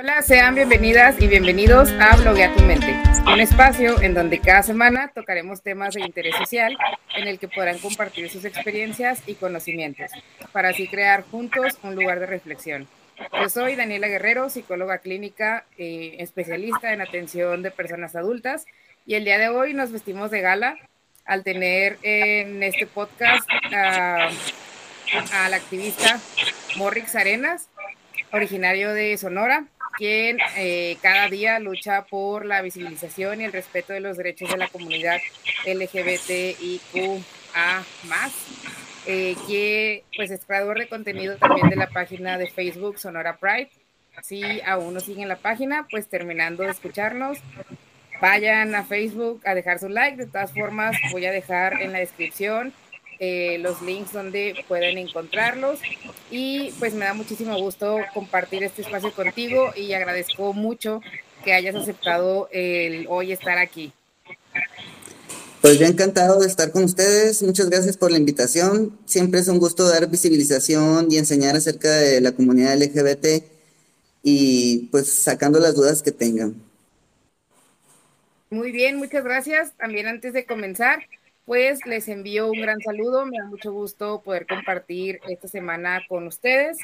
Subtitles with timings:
[0.00, 3.00] Hola, sean bienvenidas y bienvenidos a Bloguea tu Mente,
[3.32, 6.76] un espacio en donde cada semana tocaremos temas de interés social
[7.14, 10.10] en el que podrán compartir sus experiencias y conocimientos,
[10.50, 12.88] para así crear juntos un lugar de reflexión.
[13.40, 18.66] Yo soy Daniela Guerrero, psicóloga clínica, eh, especialista en atención de personas adultas,
[19.06, 20.76] y el día de hoy nos vestimos de gala
[21.24, 24.28] al tener en este podcast a,
[25.44, 26.18] al activista
[26.76, 27.68] Morrix Arenas,
[28.34, 29.66] originario de Sonora,
[29.96, 34.56] quien eh, cada día lucha por la visibilización y el respeto de los derechos de
[34.56, 35.18] la comunidad
[35.64, 37.22] LGBTIQA+,
[39.06, 43.70] eh, que pues es creador de contenido también de la página de Facebook Sonora Pride.
[44.22, 47.38] Si aún no siguen la página, pues terminando de escucharnos,
[48.20, 50.16] vayan a Facebook a dejar su like.
[50.16, 52.72] De todas formas, voy a dejar en la descripción
[53.18, 55.80] eh, los links donde pueden encontrarlos.
[56.30, 61.00] Y pues me da muchísimo gusto compartir este espacio contigo y agradezco mucho
[61.44, 63.92] que hayas aceptado el hoy estar aquí.
[65.60, 67.42] Pues yo encantado de estar con ustedes.
[67.42, 68.98] Muchas gracias por la invitación.
[69.06, 73.44] Siempre es un gusto dar visibilización y enseñar acerca de la comunidad LGBT
[74.22, 76.54] y pues sacando las dudas que tengan.
[78.50, 79.72] Muy bien, muchas gracias.
[79.78, 81.00] También antes de comenzar,
[81.44, 83.26] pues les envío un gran saludo.
[83.26, 86.78] Me da mucho gusto poder compartir esta semana con ustedes.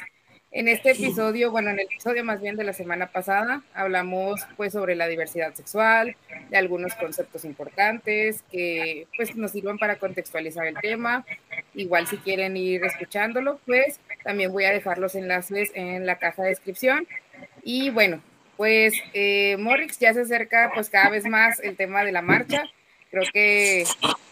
[0.53, 4.73] En este episodio, bueno, en el episodio más bien de la semana pasada, hablamos pues
[4.73, 6.17] sobre la diversidad sexual,
[6.49, 11.25] de algunos conceptos importantes que pues nos sirvan para contextualizar el tema.
[11.73, 16.43] Igual si quieren ir escuchándolo, pues también voy a dejar los enlaces en la caja
[16.43, 17.07] de descripción.
[17.63, 18.21] Y bueno,
[18.57, 22.65] pues eh, Morrix ya se acerca pues cada vez más el tema de la marcha.
[23.11, 23.83] Creo que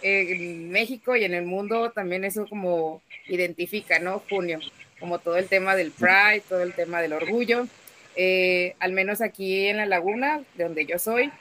[0.02, 4.24] en México y en el mundo también eso como identifica, ¿no?
[4.30, 4.60] Junio,
[5.00, 7.68] como todo el tema del Pride, todo el tema del orgullo.
[8.16, 11.32] Eh, al menos aquí en la laguna, de donde yo soy,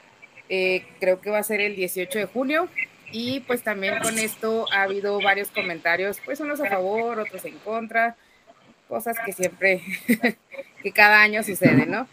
[0.48, 2.68] eh, creo que va a ser el 18 de junio.
[3.10, 7.56] Y pues también con esto ha habido varios comentarios, pues unos a favor, otros en
[7.58, 8.16] contra,
[8.86, 9.80] cosas que siempre,
[10.82, 12.06] que cada año sucede, ¿no?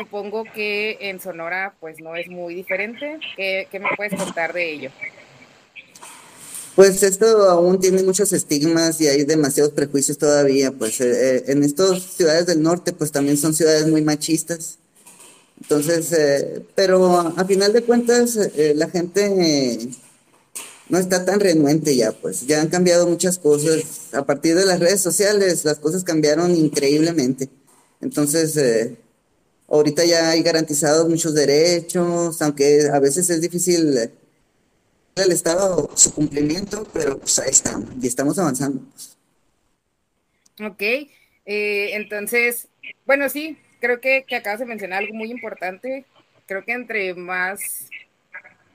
[0.00, 3.20] Supongo que en Sonora pues no es muy diferente.
[3.36, 4.90] ¿Qué, me puedes contar de ello?
[6.74, 10.72] Pues esto aún tiene muchos estigmas y hay demasiados prejuicios todavía.
[10.72, 14.78] Pues eh, eh, en estas ciudades del norte pues también son ciudades muy machistas.
[15.60, 19.90] Entonces, eh, pero a final de cuentas la gente
[20.88, 24.14] no está tan renuente ya, pues ya han cambiado muchas cosas.
[24.14, 27.50] A partir de las redes sociales las cosas cambiaron increíblemente.
[28.00, 28.56] Entonces,
[29.70, 34.10] ahorita ya hay garantizados muchos derechos, aunque a veces es difícil
[35.16, 38.82] el Estado su cumplimiento, pero pues ahí estamos y estamos avanzando.
[40.62, 41.08] Ok, eh,
[41.94, 42.68] entonces,
[43.06, 46.04] bueno, sí, creo que, que acabas de mencionar algo muy importante.
[46.46, 47.88] Creo que entre más,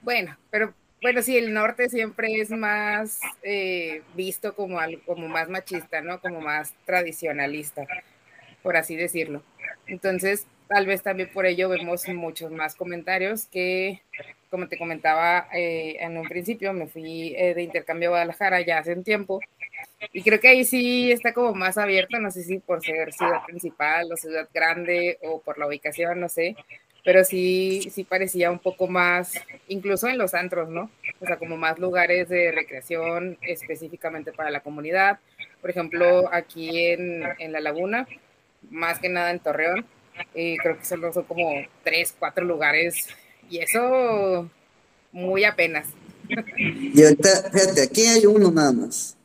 [0.01, 5.49] bueno, pero bueno, sí, el norte siempre es más eh, visto como algo como más
[5.49, 6.19] machista, ¿no?
[6.19, 7.85] Como más tradicionalista,
[8.63, 9.43] por así decirlo.
[9.87, 14.01] Entonces, tal vez también por ello vemos muchos más comentarios que,
[14.49, 18.79] como te comentaba eh, en un principio, me fui eh, de intercambio a Guadalajara ya
[18.79, 19.39] hace un tiempo
[20.13, 23.43] y creo que ahí sí está como más abierto, no sé si por ser ciudad
[23.45, 26.55] principal o ciudad grande o por la ubicación, no sé,
[27.03, 29.33] pero sí, sí parecía un poco más,
[29.67, 30.89] incluso en los antros, ¿no?
[31.19, 35.19] O sea, como más lugares de recreación específicamente para la comunidad.
[35.61, 38.07] Por ejemplo, aquí en, en La Laguna,
[38.71, 39.85] más que nada en Torreón,
[40.33, 41.49] y creo que solo son como
[41.83, 43.07] tres, cuatro lugares
[43.49, 44.49] y eso
[45.11, 45.87] muy apenas.
[46.27, 49.15] Y ahorita, fíjate, aquí hay uno nada más.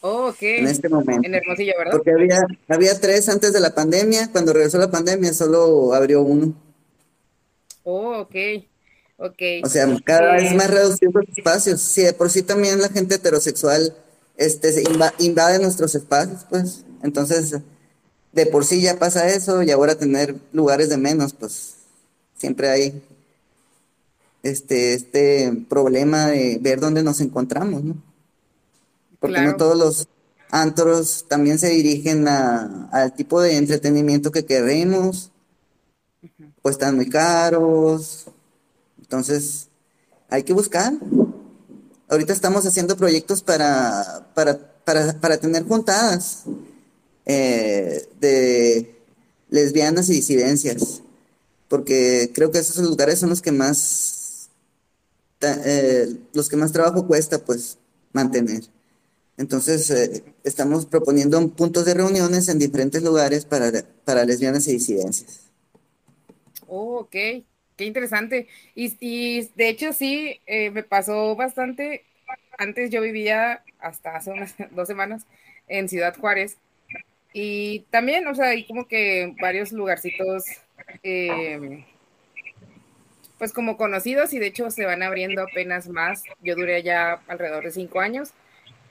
[0.00, 0.42] Oh, ok.
[0.42, 1.26] En este momento.
[1.26, 1.92] En Hermosillo, ¿verdad?
[1.92, 4.30] Porque había, había tres antes de la pandemia.
[4.32, 6.52] Cuando regresó la pandemia, solo abrió uno.
[7.84, 8.34] Oh, ok.
[9.18, 9.42] Ok.
[9.62, 11.80] O sea, cada vez más reducidos los espacios.
[11.80, 13.94] Sí, de por sí también la gente heterosexual
[14.36, 14.82] este,
[15.18, 16.84] invade nuestros espacios, pues.
[17.04, 17.54] Entonces,
[18.32, 21.74] de por sí ya pasa eso y ahora tener lugares de menos, pues
[22.36, 23.02] siempre hay
[24.42, 27.96] este, este problema de ver dónde nos encontramos, ¿no?
[29.20, 30.08] Porque no todos los
[30.50, 35.30] antros también se dirigen a, al tipo de entretenimiento que queremos,
[36.60, 38.26] pues están muy caros,
[39.00, 39.68] entonces
[40.28, 40.92] hay que buscar.
[42.08, 46.44] Ahorita estamos haciendo proyectos para, para, para, para tener juntadas
[47.24, 48.94] eh, de
[49.48, 51.02] lesbianas y disidencias,
[51.68, 54.50] porque creo que esos lugares son los que más,
[55.40, 57.78] eh, los que más trabajo cuesta, pues,
[58.12, 58.64] mantener.
[59.36, 63.70] Entonces, eh, estamos proponiendo puntos de reuniones en diferentes lugares para,
[64.04, 65.50] para lesbianas y disidencias.
[66.66, 68.48] Oh, ok, qué interesante.
[68.74, 72.04] Y, de hecho sí, me pasó bastante.
[72.58, 75.24] Antes yo vivía hasta hace unas dos semanas
[75.68, 76.56] en Ciudad Juárez.
[77.32, 80.44] Y también, o sea, hay como que varios lugarcitos,
[81.02, 81.84] eh,
[83.38, 86.22] pues como conocidos y de hecho se van abriendo apenas más.
[86.42, 88.32] Yo duré ya alrededor de cinco años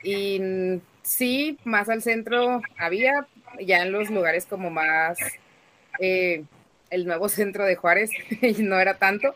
[0.04, 0.42] y
[1.04, 3.28] sí, más al centro había,
[3.60, 5.20] ya en los lugares como más,
[6.00, 6.44] eh,
[6.90, 8.10] el nuevo centro de Juárez,
[8.60, 9.36] no era tanto,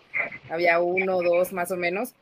[0.49, 2.13] había uno o dos más o menos,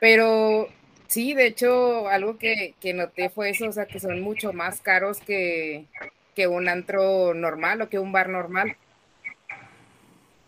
[0.00, 0.68] pero
[1.08, 4.80] Sí, de hecho, algo que, que, noté fue eso, o sea, que son mucho más
[4.80, 5.86] caros que,
[6.36, 8.76] que un antro normal o que un bar normal.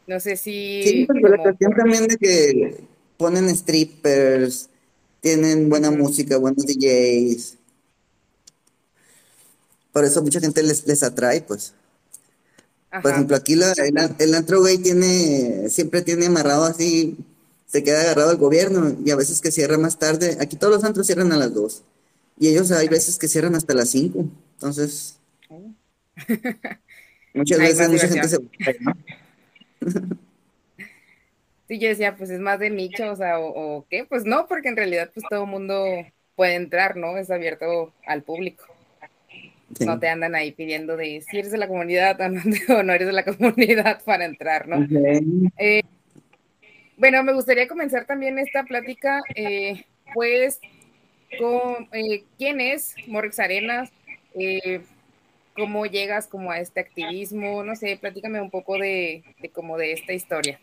[0.06, 0.82] No sé si...
[0.84, 2.84] Sí, pero la cuestión también de que
[3.16, 4.68] ponen strippers,
[5.20, 7.56] tienen buena música, buenos DJs.
[9.92, 11.74] Por eso mucha gente les, les atrae, pues.
[12.90, 13.02] Ajá.
[13.02, 17.18] Por ejemplo, aquí la, el, el antro gay tiene, siempre tiene amarrado así
[17.68, 20.38] se queda agarrado el gobierno y a veces que cierra más tarde.
[20.40, 21.82] Aquí todos los antros cierran a las 2
[22.40, 24.24] y ellos hay veces que cierran hasta las 5.
[24.54, 25.17] Entonces,
[27.34, 28.38] muchas veces mucha gente se...
[28.80, 28.92] ¿no?
[31.68, 34.46] sí, yo decía, pues es más de nicho, o sea, o, o, qué, pues no,
[34.46, 35.84] porque en realidad pues todo el mundo
[36.34, 37.16] puede entrar, ¿no?
[37.16, 38.64] Es abierto al público.
[39.76, 39.84] Sí.
[39.84, 42.18] No te andan ahí pidiendo de si eres de la comunidad
[42.68, 44.84] o no eres de la comunidad para entrar, ¿no?
[44.84, 45.20] Okay.
[45.58, 45.82] Eh,
[46.98, 49.84] bueno, me gustaría comenzar también esta plática, eh,
[50.14, 50.60] pues,
[51.38, 53.90] con eh, quién es Morix Arenas,
[54.34, 54.80] eh,
[55.58, 60.12] cómo llegas como a este activismo, no sé, platícame un poco de, como de esta
[60.12, 60.60] historia.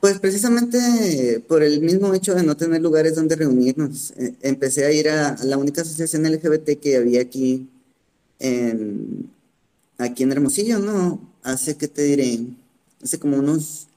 [0.00, 4.92] Pues precisamente por el mismo hecho de no tener lugares donde reunirnos, eh, empecé a
[4.92, 7.68] ir a, la única asociación LGBT que había aquí
[8.38, 9.28] en,
[9.98, 11.20] aquí en Hermosillo, ¿no?
[11.42, 12.38] Hace, ¿qué te diré?
[13.02, 13.88] Hace como unos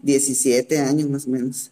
[0.00, 1.70] 17 años más o menos.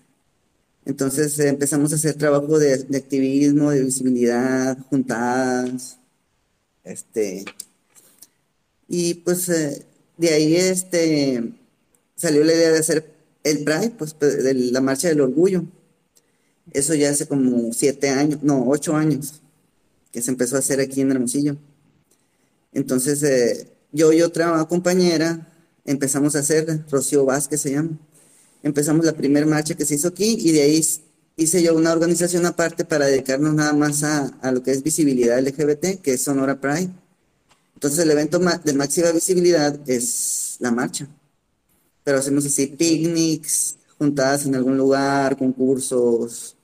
[0.84, 5.99] Entonces empezamos a hacer trabajo de, de, activismo, de visibilidad, juntadas,
[6.90, 7.44] este,
[8.88, 11.52] y pues eh, de ahí este,
[12.16, 13.14] salió la idea de hacer
[13.44, 15.64] el Pride, pues de la Marcha del Orgullo.
[16.72, 19.40] Eso ya hace como siete años, no, ocho años,
[20.12, 21.56] que se empezó a hacer aquí en Hermosillo.
[22.72, 25.48] Entonces eh, yo y otra compañera
[25.84, 27.98] empezamos a hacer, Rocío Vázquez se llama,
[28.62, 30.84] empezamos la primera marcha que se hizo aquí y de ahí
[31.42, 35.38] hice yo una organización aparte para dedicarnos nada más a, a lo que es visibilidad
[35.40, 36.90] LGBT, que es Sonora Pride.
[37.74, 41.08] Entonces el evento de máxima visibilidad es la marcha.
[42.04, 46.56] Pero hacemos así picnics, juntadas en algún lugar, concursos,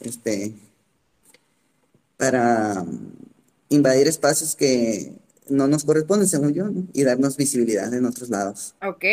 [0.00, 0.52] este,
[2.16, 2.84] para
[3.68, 5.12] invadir espacios que
[5.48, 8.74] no nos corresponden, según yo, y darnos visibilidad en otros lados.
[8.82, 9.04] Ok.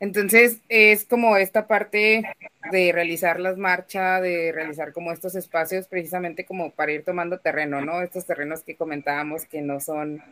[0.00, 2.24] Entonces es como esta parte
[2.70, 7.80] de realizar las marchas, de realizar como estos espacios precisamente como para ir tomando terreno,
[7.80, 8.02] ¿no?
[8.02, 10.22] Estos terrenos que comentábamos que no son,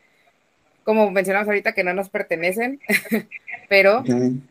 [0.84, 2.80] como mencionamos ahorita, que no nos pertenecen,
[3.68, 4.02] pero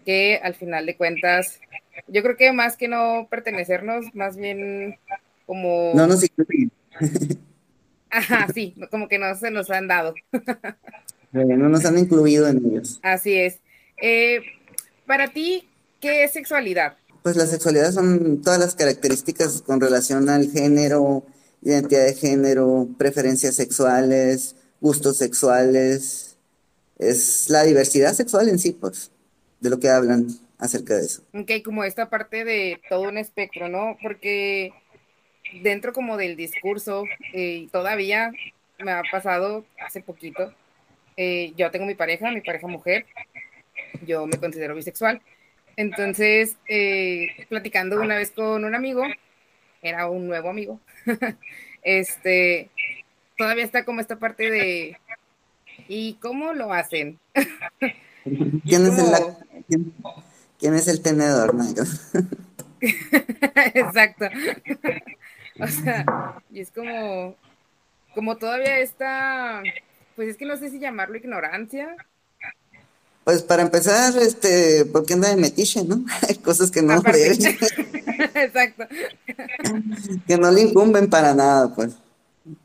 [0.05, 1.59] que al final de cuentas,
[2.07, 4.97] yo creo que más que no pertenecernos, más bien
[5.45, 5.91] como...
[5.93, 6.71] No nos incluyen.
[8.09, 10.13] Ajá, sí, como que no se nos han dado.
[11.31, 12.99] no nos han incluido en ellos.
[13.03, 13.59] Así es.
[14.01, 14.41] Eh,
[15.11, 15.67] para ti,
[15.99, 16.95] ¿qué es sexualidad?
[17.21, 21.25] Pues la sexualidad son todas las características con relación al género,
[21.61, 26.37] identidad de género, preferencias sexuales, gustos sexuales.
[26.97, 29.11] Es la diversidad sexual en sí, pues,
[29.59, 30.27] de lo que hablan
[30.57, 31.23] acerca de eso.
[31.33, 33.97] Ok, como esta parte de todo un espectro, ¿no?
[34.01, 34.71] Porque
[35.61, 37.03] dentro como del discurso,
[37.33, 38.31] eh, todavía
[38.79, 40.53] me ha pasado hace poquito,
[41.17, 43.05] eh, yo tengo mi pareja, mi pareja mujer,
[44.05, 45.21] yo me considero bisexual.
[45.77, 49.03] Entonces, eh, platicando una vez con un amigo,
[49.81, 50.79] era un nuevo amigo,
[51.81, 52.69] este,
[53.37, 54.97] todavía está como esta parte de,
[55.87, 57.19] ¿y cómo lo hacen?
[58.23, 59.93] ¿Quién, es el, ¿quién,
[60.59, 61.83] ¿quién, es el tenedor, Nairo?
[63.73, 64.25] Exacto.
[65.59, 67.35] o sea, y es como,
[68.13, 69.63] como todavía está,
[70.15, 71.95] pues es que no sé si llamarlo ignorancia,
[73.23, 76.03] pues para empezar, este, porque anda de metiche, ¿no?
[76.27, 77.39] Hay cosas que no deben.
[78.35, 78.85] Exacto.
[80.27, 81.93] que no le incumben para nada, pues.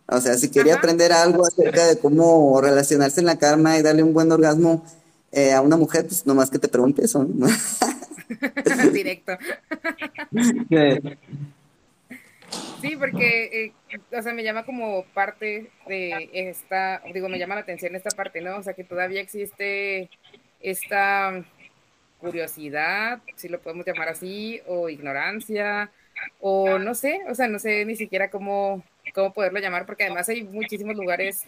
[0.08, 0.80] O sea, si quería Ajá.
[0.80, 4.84] aprender algo acerca de cómo relacionarse en la cama y darle un buen orgasmo
[5.32, 7.46] eh, a una mujer, pues nomás que te pregunte eso, ¿no?
[8.92, 9.36] Directo.
[12.80, 17.62] Sí, porque, eh, o sea, me llama como parte de esta, digo, me llama la
[17.62, 18.56] atención esta parte, ¿no?
[18.56, 20.08] O sea, que todavía existe
[20.70, 21.44] esta
[22.18, 25.90] curiosidad, si lo podemos llamar así, o ignorancia,
[26.40, 28.82] o no sé, o sea, no sé ni siquiera cómo,
[29.14, 31.42] cómo poderlo llamar, porque además hay muchísimos lugares,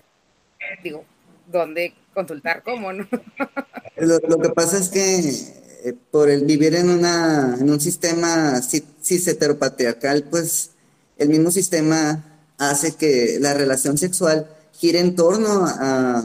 [0.83, 1.05] digo,
[1.47, 3.09] donde consultar cómo, ¿no?
[3.97, 9.27] Lo, que pasa es que eh, por el vivir en, una, en un sistema cis
[9.27, 10.71] heteropatriarcal, pues
[11.17, 12.25] el mismo sistema
[12.59, 16.23] hace que la relación sexual gire en torno a,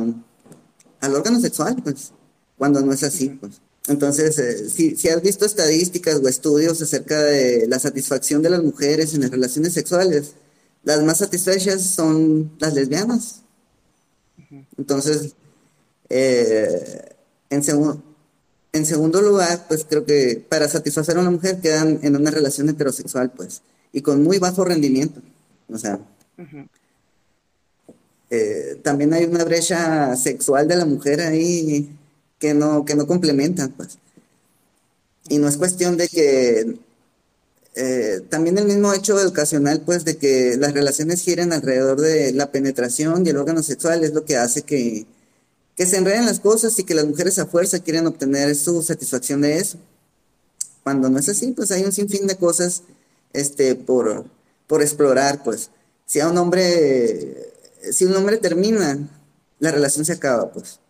[1.01, 2.13] al órgano sexual, pues,
[2.57, 3.61] cuando no es así, pues.
[3.87, 8.63] Entonces, eh, si, si, has visto estadísticas o estudios acerca de la satisfacción de las
[8.63, 10.35] mujeres en las relaciones sexuales,
[10.83, 13.41] las más satisfechas son las lesbianas.
[14.77, 15.33] Entonces,
[16.09, 17.15] eh,
[17.49, 17.63] en,
[18.71, 22.69] en segundo lugar, pues creo que para satisfacer a una mujer quedan en una relación
[22.69, 25.21] heterosexual, pues, y con muy bajo rendimiento.
[25.69, 25.99] O sea,
[28.29, 31.89] eh, también hay una brecha sexual de la mujer ahí
[32.43, 33.97] que no, que no complementan, pues.
[35.29, 36.77] Y no es cuestión de que
[37.73, 42.51] eh, también el mismo hecho educacional, pues, de que las relaciones giren alrededor de la
[42.51, 45.05] penetración y el órgano sexual es lo que hace que,
[45.77, 49.39] que se enreden las cosas y que las mujeres a fuerza quieren obtener su satisfacción
[49.39, 49.77] de eso.
[50.83, 52.83] Cuando no es así, pues hay un sinfín de cosas
[53.31, 54.25] este, por,
[54.67, 55.69] por explorar, pues.
[56.05, 57.53] Si a un hombre
[57.89, 58.97] si un hombre termina,
[59.59, 60.81] la relación se acaba, pues.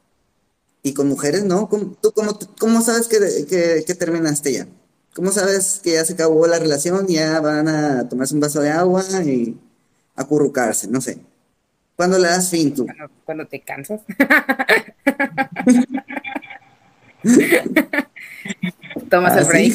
[0.83, 1.67] Y con mujeres, ¿no?
[2.01, 3.17] ¿Tú cómo, cómo sabes que,
[3.85, 4.67] que, terminaste ya?
[5.15, 8.59] ¿Cómo sabes que ya se acabó la relación y ya van a tomarse un vaso
[8.59, 9.57] de agua y
[10.15, 10.89] acurrucarse?
[10.89, 11.19] No sé.
[11.95, 12.85] ¿Cuándo le das fin tú?
[13.23, 14.01] Cuando, te cansas.
[19.09, 19.73] Tomas el ah, break.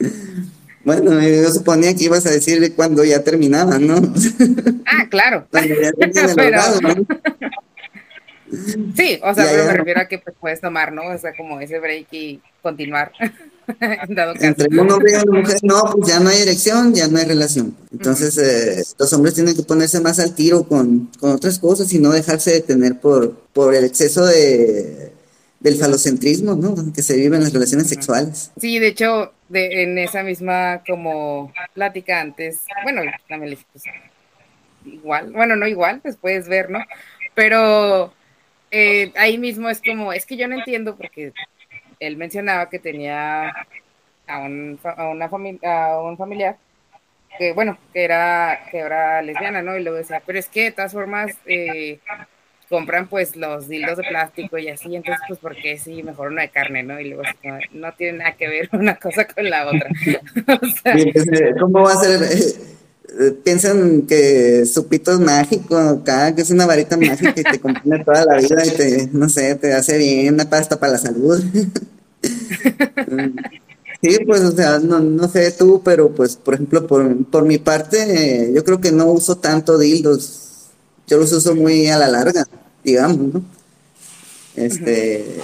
[0.88, 3.96] Bueno, yo suponía que ibas a decirle cuando ya terminaba, ¿no?
[4.86, 5.46] Ah, claro.
[8.96, 11.02] Sí, o sea, pero me refiero a que pues, puedes tomar, ¿no?
[11.02, 13.12] O sea, como ese break y continuar.
[14.40, 17.26] Entre un hombre y una mujer, no, pues ya no hay erección, ya no hay
[17.26, 17.76] relación.
[17.92, 21.98] Entonces, eh, los hombres tienen que ponerse más al tiro con, con otras cosas y
[21.98, 25.12] no dejarse detener por, por el exceso de,
[25.60, 26.74] del falocentrismo, ¿no?
[26.92, 28.52] Que se vive en las relaciones sexuales.
[28.60, 33.84] Sí, de hecho, de, en esa misma como plática antes, bueno, también pues,
[34.84, 36.80] igual, bueno, no igual, pues puedes ver, ¿no?
[37.34, 38.12] Pero
[38.70, 41.32] eh, ahí mismo es como, es que yo no entiendo porque
[42.00, 43.48] él mencionaba que tenía
[44.26, 46.56] a un, a una familia, a un familiar
[47.38, 49.76] que, bueno, que era, que era lesbiana, ¿no?
[49.76, 52.00] Y luego decía, pero es que de todas formas, eh,
[52.68, 56.50] compran pues los dildos de plástico y así, entonces pues porque sí, mejor uno de
[56.50, 57.00] carne, ¿no?
[57.00, 57.22] Y luego
[57.72, 59.88] no, tiene nada que ver una cosa con la otra.
[61.60, 62.22] ¿Cómo va a ser?
[63.20, 67.58] Eh, piensan que su pito es mágico acá, que es una varita mágica y te
[67.58, 70.98] compone toda la vida y te, no sé, te hace bien una pasta para la
[70.98, 71.42] salud.
[74.00, 77.58] Sí, pues, o sea, no, no sé tú, pero pues, por ejemplo, por, por mi
[77.58, 80.47] parte, yo creo que no uso tanto dildos
[81.08, 82.46] yo los uso muy a la larga,
[82.84, 83.42] digamos, ¿no?
[84.54, 85.40] Este,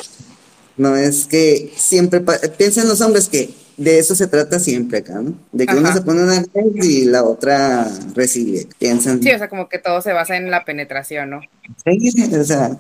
[0.77, 2.23] no es que siempre,
[2.57, 5.35] piensen los hombres que de eso se trata siempre acá, ¿no?
[5.53, 6.45] De que uno se pone una
[6.83, 9.23] y la otra recibe, piensan.
[9.23, 11.41] Sí, o sea, como que todo se basa en la penetración, ¿no?
[11.85, 12.79] Sí, o sea,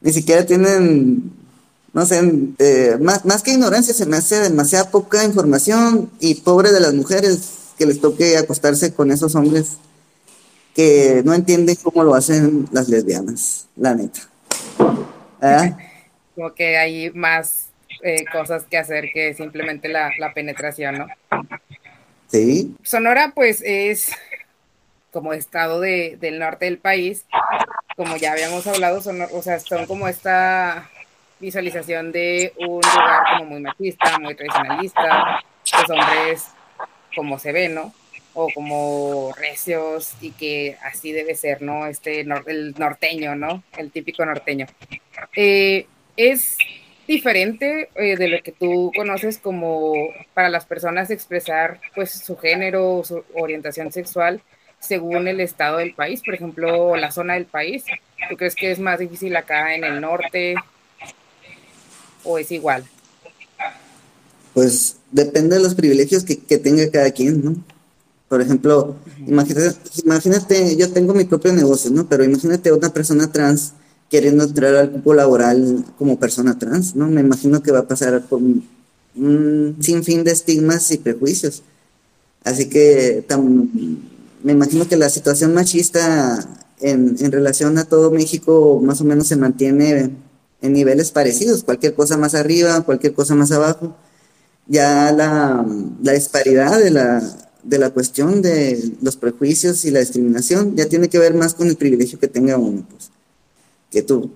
[0.00, 1.32] ni siquiera tienen,
[1.92, 2.20] no sé,
[2.58, 6.94] eh, más, más que ignorancia, se me hace demasiada poca información y pobre de las
[6.94, 7.38] mujeres
[7.78, 9.78] que les toque acostarse con esos hombres
[10.74, 14.20] que no entienden cómo lo hacen las lesbianas, la neta.
[16.34, 17.68] Como que hay más
[18.02, 21.06] eh, cosas que hacer que simplemente la, penetración, ¿no?
[22.28, 22.74] Sí.
[22.82, 24.10] Sonora, pues, es
[25.12, 27.24] como estado de, del norte del país,
[27.96, 30.90] como ya habíamos hablado, son, o sea, son como esta
[31.38, 35.40] visualización de un lugar como muy machista, muy tradicionalista,
[35.72, 36.48] los hombres
[37.14, 37.94] como se ven, ¿no?
[38.34, 41.86] O como recios y que así debe ser, ¿no?
[41.86, 43.62] Este, el norteño, ¿no?
[43.76, 44.66] El típico norteño.
[45.36, 45.86] Eh,
[46.16, 46.58] es
[47.06, 49.94] diferente eh, de lo que tú conoces como
[50.32, 54.42] para las personas expresar pues su género o su orientación sexual
[54.80, 57.84] según el estado del país, por ejemplo, la zona del país.
[58.28, 60.56] ¿Tú crees que es más difícil acá en el norte
[62.22, 62.84] o es igual?
[64.52, 67.73] Pues depende de los privilegios que, que tenga cada quien, ¿no?
[68.34, 68.96] Por ejemplo,
[69.28, 72.08] imagínate, imagínate, yo tengo mi propio negocio, ¿no?
[72.08, 73.74] Pero imagínate una persona trans
[74.10, 77.06] queriendo entrar al grupo laboral como persona trans, ¿no?
[77.06, 81.62] Me imagino que va a pasar por un, sinfín de estigmas y prejuicios.
[82.42, 83.24] Así que
[84.42, 86.44] me imagino que la situación machista
[86.80, 90.10] en, en, relación a todo México más o menos se mantiene
[90.60, 93.96] en niveles parecidos, cualquier cosa más arriba, cualquier cosa más abajo.
[94.66, 95.64] Ya la,
[96.02, 97.22] la disparidad de la,
[97.64, 101.68] de la cuestión de los prejuicios y la discriminación ya tiene que ver más con
[101.68, 103.10] el privilegio que tenga uno, pues.
[103.90, 104.32] Que tú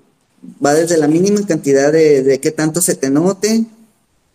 [0.64, 3.66] va desde la mínima cantidad de, de qué tanto se te note,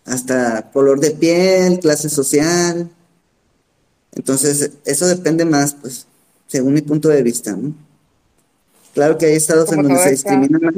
[0.04, 2.90] hasta color de piel, clase social.
[4.12, 6.06] Entonces, eso depende más, pues,
[6.46, 7.74] según mi punto de vista, ¿no?
[8.92, 10.74] Claro que hay estados en donde se discrimina más,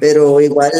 [0.00, 0.72] pero igual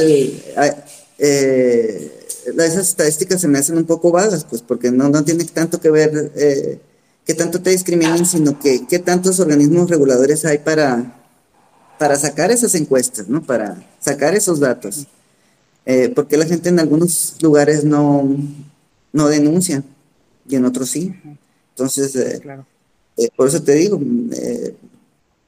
[1.18, 5.80] eh, esas estadísticas se me hacen un poco vagas, pues porque no, no tiene tanto
[5.80, 6.80] que ver eh,
[7.24, 11.20] qué tanto te discriminan, sino que qué tantos organismos reguladores hay para,
[11.98, 13.42] para sacar esas encuestas, ¿no?
[13.42, 15.06] Para sacar esos datos.
[15.86, 18.36] Eh, porque la gente en algunos lugares no,
[19.12, 19.82] no denuncia
[20.48, 21.14] y en otros sí.
[21.70, 24.00] Entonces, eh, por eso te digo,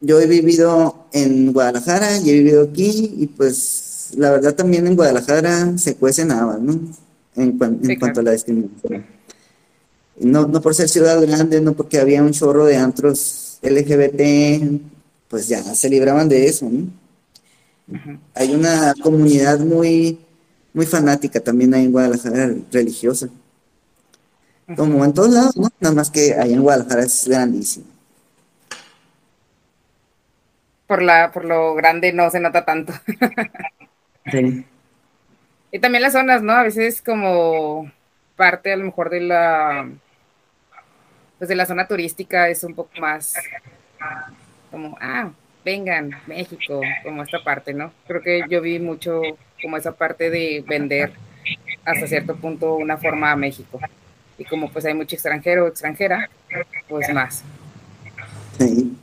[0.01, 3.82] yo he vivido en Guadalajara y he vivido aquí y pues
[4.17, 6.79] la verdad también en Guadalajara se cuecen habas, ¿no?
[7.37, 7.59] En,
[7.99, 9.07] cuanto a la discriminación.
[10.21, 14.81] No, no por ser ciudad grande, no porque había un chorro de antros LGBT,
[15.29, 16.87] pues ya se libraban de eso, ¿no?
[18.35, 20.19] Hay una comunidad muy,
[20.73, 23.29] muy fanática también ahí en Guadalajara, religiosa.
[24.77, 25.69] Como en todos lados, ¿no?
[25.81, 27.93] Nada más que ahí en Guadalajara es grandísimo
[30.93, 32.93] por, la, por lo grande no se nota tanto.
[34.31, 34.65] sí.
[35.71, 36.53] Y también las zonas, ¿no?
[36.53, 37.91] A veces como
[38.37, 39.89] parte a lo mejor de la
[41.39, 43.35] pues de la zona turística es un poco más
[44.71, 45.31] como, ah,
[45.65, 47.93] vengan, México, como esta parte, ¿no?
[48.07, 49.21] Creo que yo vi mucho
[49.61, 51.13] como esa parte de vender
[51.85, 53.81] hasta cierto punto una forma a México.
[54.39, 56.29] Y como pues hay mucho extranjero o extranjera,
[56.89, 57.45] pues más.
[58.59, 58.97] Sí.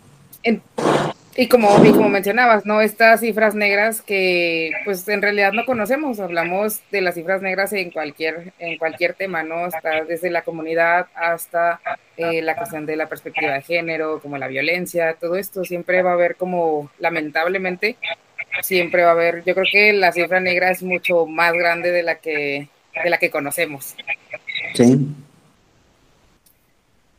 [1.40, 2.82] Y como, como mencionabas, ¿no?
[2.82, 7.92] Estas cifras negras que pues en realidad no conocemos, hablamos de las cifras negras en
[7.92, 9.64] cualquier, en cualquier tema, ¿no?
[9.64, 11.80] Hasta desde la comunidad hasta
[12.18, 16.10] eh, la cuestión de la perspectiva de género, como la violencia, todo esto siempre va
[16.10, 17.96] a haber como, lamentablemente,
[18.62, 22.04] siempre va a haber, yo creo que la cifra negra es mucho más grande de
[22.04, 22.68] la que,
[23.02, 23.96] de la que conocemos.
[24.74, 25.08] Sí.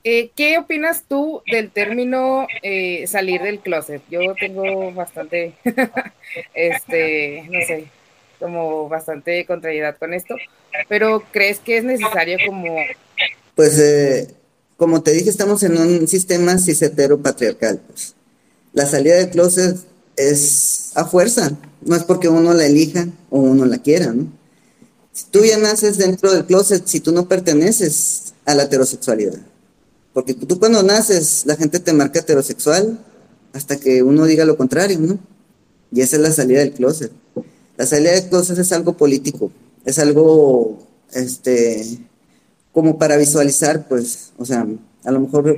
[0.02, 4.02] Eh, ¿Qué opinas tú del término eh, salir del closet?
[4.10, 5.54] Yo tengo bastante,
[6.54, 7.86] este, no sé,
[8.38, 10.36] como bastante contrariedad con esto,
[10.88, 12.76] pero ¿crees que es necesario como...
[13.54, 14.34] Pues, eh,
[14.78, 17.78] como te dije, estamos en un sistema cisetero patriarcal.
[17.86, 18.14] Pues.
[18.72, 19.76] La salida del closet
[20.16, 21.50] es a fuerza,
[21.82, 24.26] no es porque uno la elija o uno la quiera, ¿no?
[25.12, 29.40] Si tú ya naces dentro del closet, si tú no perteneces a la heterosexualidad,
[30.12, 32.98] porque tú cuando naces, la gente te marca heterosexual
[33.52, 35.18] hasta que uno diga lo contrario, ¿no?
[35.92, 37.12] Y esa es la salida del closet.
[37.76, 39.50] La salida del closet es algo político,
[39.84, 40.78] es algo,
[41.12, 41.98] este,
[42.72, 44.66] como para visualizar, pues, o sea,
[45.04, 45.56] a lo mejor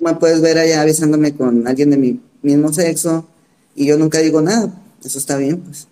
[0.00, 3.26] me puedes ver allá avisándome con alguien de mi mismo sexo
[3.74, 5.88] y yo nunca digo nada, eso está bien, pues.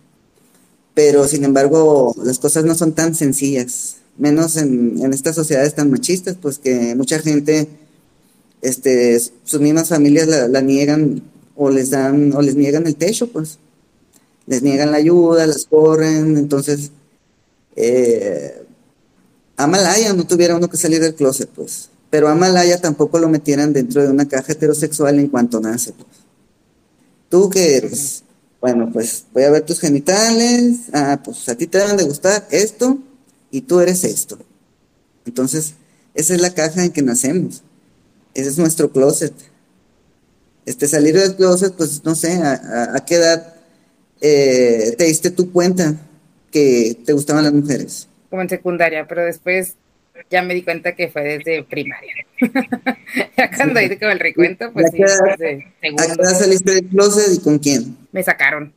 [0.95, 5.91] Pero sin embargo, las cosas no son tan sencillas menos en, en estas sociedades tan
[5.91, 7.69] machistas, pues que mucha gente,
[8.63, 11.23] este, sus mismas familias la, niegan
[11.57, 13.59] o les dan, o les niegan el techo, pues.
[14.47, 16.91] Les niegan la ayuda, las corren, entonces,
[17.77, 18.63] eh,
[19.57, 21.89] a Malaya no tuviera uno que salir del closet, pues.
[22.11, 26.09] Pero a Malaya tampoco lo metieran dentro de una caja heterosexual en cuanto nace, pues.
[27.29, 28.23] ¿Tú qué eres?
[28.61, 30.77] Bueno, pues voy a ver tus genitales.
[30.93, 32.99] Ah, pues a ti te deben de gustar esto
[33.55, 34.37] y tú eres esto.
[35.25, 35.75] Entonces,
[36.13, 37.63] esa es la caja en que nacemos.
[38.35, 39.33] Ese es nuestro closet.
[40.67, 43.55] Este, salir del closet, pues no sé, a, qué edad
[44.21, 45.95] eh, te diste tu cuenta
[46.51, 48.09] que te gustaban las mujeres.
[48.29, 49.77] Como en secundaria, pero después
[50.29, 52.13] ya me di cuenta que fue desde primaria.
[53.37, 57.35] ya cuando hice como el recuento, pues sí, desde ¿A qué edad saliste del closet
[57.35, 57.97] y con quién?
[58.11, 58.73] Me sacaron.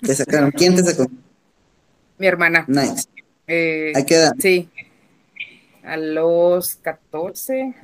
[0.00, 0.52] ¿Te sacaron?
[0.52, 1.06] ¿Quién te sacó?
[2.16, 2.64] Mi hermana.
[2.66, 3.08] Nice.
[3.46, 4.32] Eh, ¿A qué edad?
[4.38, 4.68] Sí,
[5.84, 7.74] a los 14,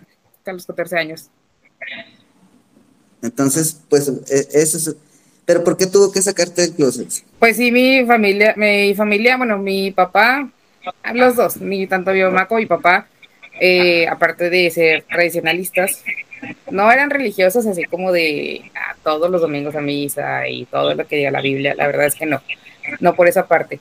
[0.44, 1.31] a los 14 años.
[3.22, 4.96] Entonces, pues e, eso es...
[5.44, 7.09] ¿Pero por qué tuvo que sacarte del closet?
[7.38, 10.48] Pues sí, mi familia, mi familia, bueno, mi papá,
[11.14, 13.09] los dos, mi tanto mi mamá como mi papá,
[13.61, 16.05] eh, aparte de ser tradicionalistas,
[16.70, 21.07] no eran religiosos así como de ah, todos los domingos a misa y todo lo
[21.07, 22.40] que diga la Biblia, la verdad es que no,
[23.01, 23.81] no por esa parte.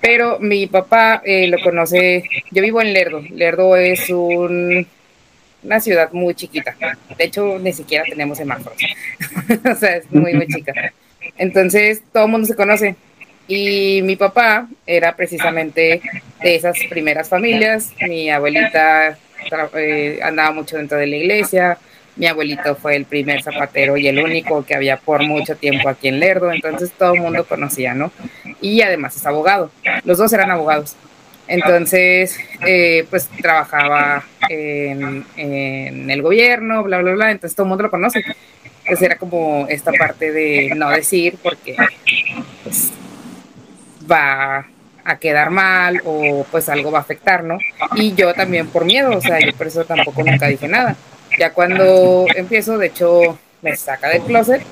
[0.00, 4.86] Pero mi papá eh, lo conoce, yo vivo en Lerdo, Lerdo es un,
[5.62, 6.74] una ciudad muy chiquita,
[7.16, 8.78] de hecho ni siquiera tenemos semáforos,
[9.70, 10.72] o sea, es muy, muy chica.
[11.38, 12.96] Entonces todo el mundo se conoce.
[13.48, 16.00] Y mi papá era precisamente
[16.42, 17.92] de esas primeras familias.
[18.00, 19.16] Mi abuelita
[19.76, 21.78] eh, andaba mucho dentro de la iglesia.
[22.16, 26.08] Mi abuelito fue el primer zapatero y el único que había por mucho tiempo aquí
[26.08, 26.50] en Lerdo.
[26.50, 28.10] Entonces todo el mundo conocía, ¿no?
[28.60, 29.70] Y además es abogado.
[30.04, 30.96] Los dos eran abogados.
[31.48, 37.30] Entonces, eh, pues trabajaba en, el gobierno, bla, bla, bla.
[37.30, 38.24] Entonces todo el mundo lo conoce.
[38.80, 41.76] Entonces era como esta parte de no decir porque
[42.62, 42.92] pues,
[44.10, 44.66] va
[45.04, 47.58] a quedar mal o pues algo va a afectar, ¿no?
[47.94, 50.96] Y yo también por miedo, o sea, yo por eso tampoco nunca dije nada.
[51.38, 54.62] Ya cuando empiezo, de hecho, me saca del closet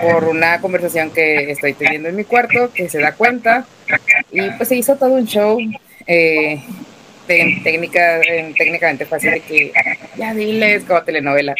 [0.00, 3.66] por una conversación que estoy teniendo en mi cuarto, que se da cuenta,
[4.30, 5.58] y pues se hizo todo un show.
[6.06, 6.62] Eh,
[7.28, 8.20] técnica,
[8.56, 9.72] técnicamente fácil de que
[10.16, 11.54] ya diles como telenovela.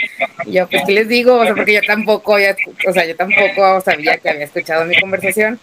[0.47, 1.37] Y yo, pues, ¿qué les digo?
[1.37, 5.61] O sea, porque yo tampoco, o sea, yo tampoco sabía que había escuchado mi conversación.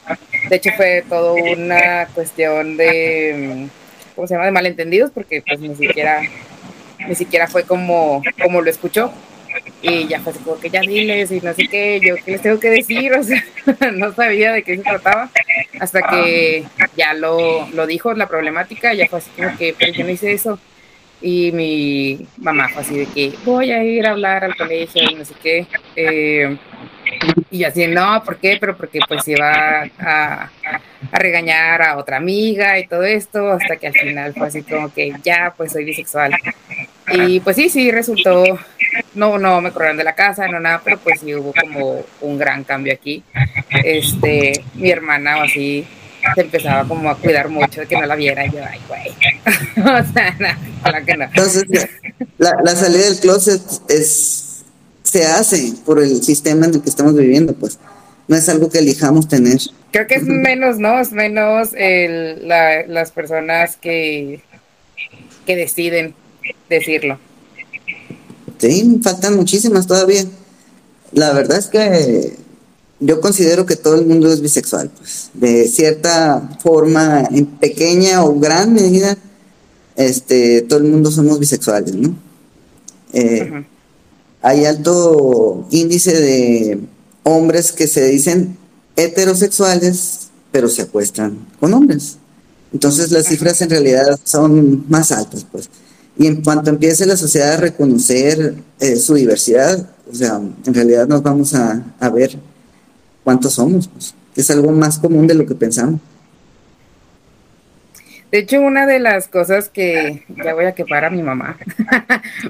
[0.50, 3.68] De hecho, fue todo una cuestión de,
[4.16, 4.46] ¿cómo se llama?
[4.46, 6.22] De malentendidos, porque pues ni siquiera,
[7.08, 9.12] ni siquiera fue como, como lo escuchó.
[9.82, 12.42] Y ya fue así como que ya diles y no sé qué, yo qué les
[12.42, 13.42] tengo que decir, o sea,
[13.94, 15.30] no sabía de qué se trataba
[15.80, 16.66] hasta que
[16.98, 20.34] ya lo, lo dijo la problemática, ya fue así como que, pero yo no hice
[20.34, 20.60] eso.
[21.22, 25.16] Y mi mamá fue así de que voy a ir a hablar al colegio y
[25.16, 25.66] no sé qué.
[25.96, 26.58] Eh,
[27.50, 28.58] y así, no, ¿por qué?
[28.60, 30.52] Pero porque pues iba a,
[31.12, 34.94] a, regañar a otra amiga y todo esto, hasta que al final fue así como
[34.94, 36.34] que ya, pues soy bisexual.
[37.12, 38.44] Y pues sí, sí, resultó,
[39.14, 42.38] no, no me corrieron de la casa, no nada, pero pues sí hubo como un
[42.38, 43.24] gran cambio aquí.
[43.84, 45.86] Este, mi hermana o así
[46.34, 49.10] se empezaba como a cuidar mucho de que no la viera y yo, ay, güey.
[49.78, 51.26] o sea, nada, que no.
[51.26, 51.66] Entonces,
[52.38, 54.64] la, la salida del closet es,
[55.04, 57.80] se hace por el sistema en el que estamos viviendo, pues.
[58.28, 59.60] No es algo que elijamos tener.
[59.92, 61.00] Creo que es menos, ¿no?
[61.00, 64.42] Es menos el, la, las personas que,
[65.46, 66.16] que deciden
[66.70, 67.20] decirlo.
[68.58, 70.24] Sí, faltan muchísimas todavía.
[71.12, 72.36] La verdad es que
[73.00, 78.40] yo considero que todo el mundo es bisexual, pues, de cierta forma, en pequeña o
[78.40, 79.18] gran medida,
[79.96, 82.16] este, todo el mundo somos bisexuales, ¿no?
[83.14, 83.66] Eh,
[84.42, 86.80] hay alto índice de
[87.24, 88.58] hombres que se dicen
[88.96, 92.18] heterosexuales, pero se acuestan con hombres.
[92.72, 95.70] Entonces las cifras en realidad son más altas, pues.
[96.18, 101.08] Y en cuanto empiece la sociedad a reconocer eh, su diversidad, o sea, en realidad
[101.08, 102.38] nos vamos a, a ver
[103.24, 103.88] cuántos somos.
[103.88, 104.16] Pues.
[104.36, 106.00] Es algo más común de lo que pensamos.
[108.32, 111.58] De hecho, una de las cosas que ya voy a quemar a mi mamá,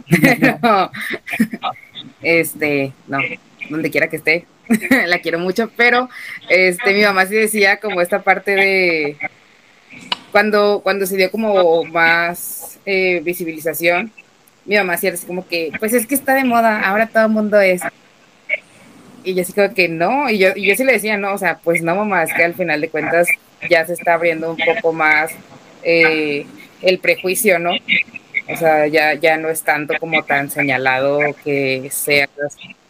[0.09, 0.91] pero
[2.23, 3.19] este, no,
[3.69, 4.47] donde quiera que esté,
[5.07, 6.09] la quiero mucho, pero
[6.49, 9.17] este, mi mamá sí decía como esta parte de
[10.35, 14.11] cuando, cuando se dio como más eh, visibilización,
[14.65, 17.31] mi mamá era así como que, pues es que está de moda, ahora todo el
[17.31, 17.81] mundo es
[19.23, 21.37] y yo sí creo que no, y yo, y yo sí le decía, no, o
[21.37, 23.29] sea, pues no, mamá, es que al final de cuentas
[23.69, 25.31] ya se está abriendo un poco más
[25.83, 26.45] eh,
[26.81, 27.71] el prejuicio, ¿no?
[28.49, 32.29] O sea, ya, ya no es tanto como tan señalado que seas,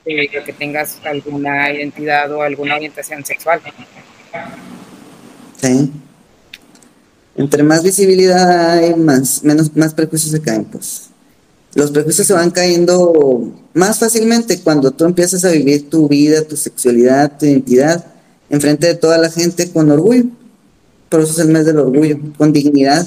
[0.03, 3.61] eh, que tengas alguna identidad o alguna orientación sexual.
[5.61, 5.91] Sí.
[7.35, 11.09] Entre más visibilidad hay, más, menos, más prejuicios se caen, pues
[11.75, 16.55] los prejuicios se van cayendo más fácilmente cuando tú empiezas a vivir tu vida, tu
[16.55, 18.05] sexualidad, tu identidad,
[18.49, 20.23] enfrente de toda la gente con orgullo.
[21.09, 23.05] Por eso es el mes del orgullo, con dignidad.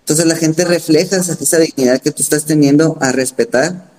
[0.00, 3.90] Entonces la gente refleja esa, dignidad que tú estás teniendo a respetar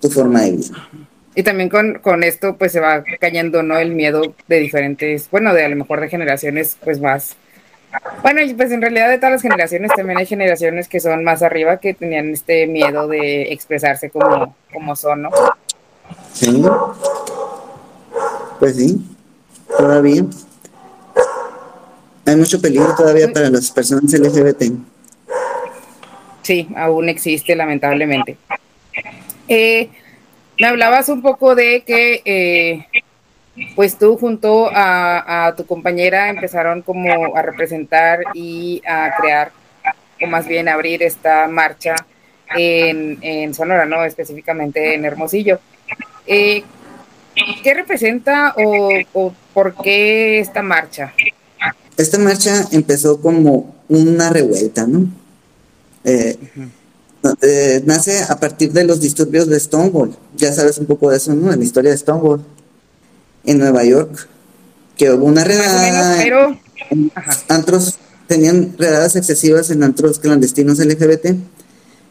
[0.00, 0.88] tu forma de vida.
[1.34, 3.76] Y también con, con, esto pues se va cayendo, ¿no?
[3.76, 7.36] El miedo de diferentes, bueno, de a lo mejor de generaciones pues más
[8.22, 11.78] bueno, pues en realidad de todas las generaciones también hay generaciones que son más arriba
[11.78, 15.30] que tenían este miedo de expresarse como, como son, ¿no?
[16.32, 16.64] Sí.
[18.58, 19.04] Pues sí,
[19.76, 20.24] todavía.
[22.26, 24.72] Hay mucho peligro todavía para las personas LGBT.
[26.42, 28.36] Sí, aún existe, lamentablemente.
[29.48, 29.90] Eh,
[30.58, 32.86] me hablabas un poco de que eh,
[33.76, 39.52] pues tú junto a, tu compañera empezaron como a representar y a crear,
[40.20, 41.94] o más bien abrir esta marcha
[42.56, 44.04] en, Sonora, ¿no?
[44.04, 45.60] Específicamente en Hermosillo.
[46.26, 46.64] Eh,
[47.62, 51.12] ¿Qué representa o, por qué esta marcha?
[51.96, 55.06] Esta marcha empezó como una revuelta, ¿no?
[56.04, 56.36] Eh,
[57.42, 60.16] eh, nace a partir de los disturbios de Stonewall.
[60.36, 61.52] Ya sabes un poco de eso, ¿no?
[61.52, 62.44] En la historia de Stonewall
[63.44, 64.28] en Nueva York.
[64.96, 66.16] que hubo una redada.
[66.22, 66.58] pero.
[67.48, 71.36] Antros tenían redadas excesivas en antros clandestinos LGBT.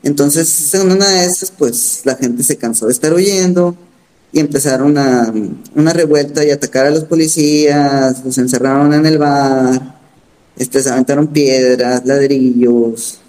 [0.03, 3.75] Entonces, en una de esas, pues la gente se cansó de estar huyendo
[4.33, 5.33] y empezaron a
[5.75, 9.99] una revuelta y atacar a los policías, los encerraron en el bar,
[10.57, 13.19] este, se aventaron piedras, ladrillos,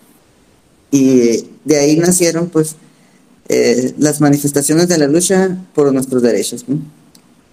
[0.90, 2.77] y de ahí nacieron, pues,
[3.49, 6.79] eh, las manifestaciones de la lucha por nuestros derechos, ¿no?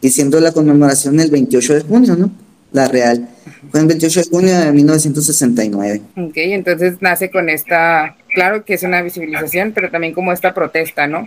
[0.01, 2.31] Y siendo la conmemoración el 28 de junio, ¿no?
[2.71, 3.29] La real.
[3.69, 6.01] Fue el 28 de junio de 1969.
[6.17, 11.07] Ok, entonces nace con esta, claro que es una visibilización, pero también como esta protesta,
[11.07, 11.25] ¿no?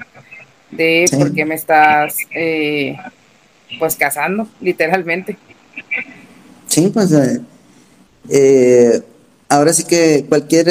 [0.71, 2.97] De por qué me estás, eh,
[3.79, 5.37] pues, casando, literalmente.
[6.67, 7.13] Sí, pues,
[8.31, 9.03] eh,
[9.49, 10.67] ahora sí que cualquier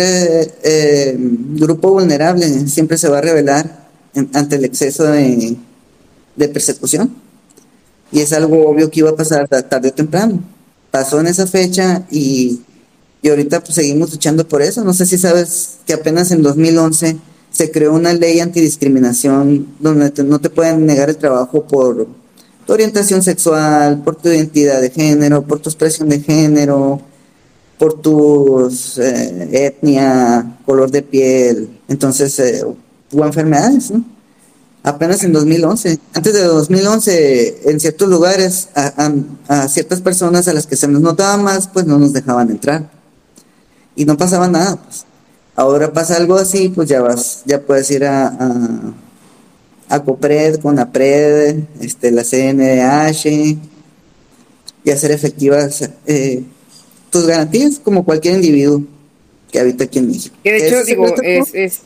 [1.55, 3.83] grupo vulnerable siempre se va a revelar
[4.33, 5.57] ante el exceso de,
[6.51, 7.22] persecución.
[8.13, 10.39] Y es algo obvio que iba a pasar tarde o temprano.
[10.91, 12.61] Pasó en esa fecha y,
[13.23, 14.83] y ahorita pues seguimos luchando por eso.
[14.83, 17.17] No sé si sabes que apenas en 2011
[17.49, 22.07] se creó una ley antidiscriminación donde no te pueden negar el trabajo por
[22.67, 27.01] tu orientación sexual, por tu identidad de género, por tu expresión de género,
[27.79, 31.79] por tu eh, etnia, color de piel.
[31.87, 34.12] Entonces, eh, o enfermedades, ¿no?
[34.83, 35.97] Apenas en 2011.
[36.13, 41.37] Antes de 2011, en ciertos lugares, a, ciertas personas a las que se nos notaba
[41.37, 42.89] más, pues no nos dejaban entrar.
[43.95, 45.05] Y no pasaba nada, pues.
[45.55, 48.93] Ahora pasa algo así, pues ya vas, ya puedes ir a, a,
[49.87, 53.27] a COPRED, con APRED, este, la CNDH,
[54.83, 56.43] y hacer efectivas eh,
[57.09, 58.83] tus garantías como cualquier individuo
[59.51, 60.35] que habita aquí en México.
[60.43, 61.81] Que de hecho, digo, es, es,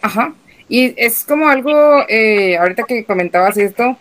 [0.00, 0.34] Ajá.
[0.68, 3.96] Y es como algo, eh, ahorita que comentabas esto,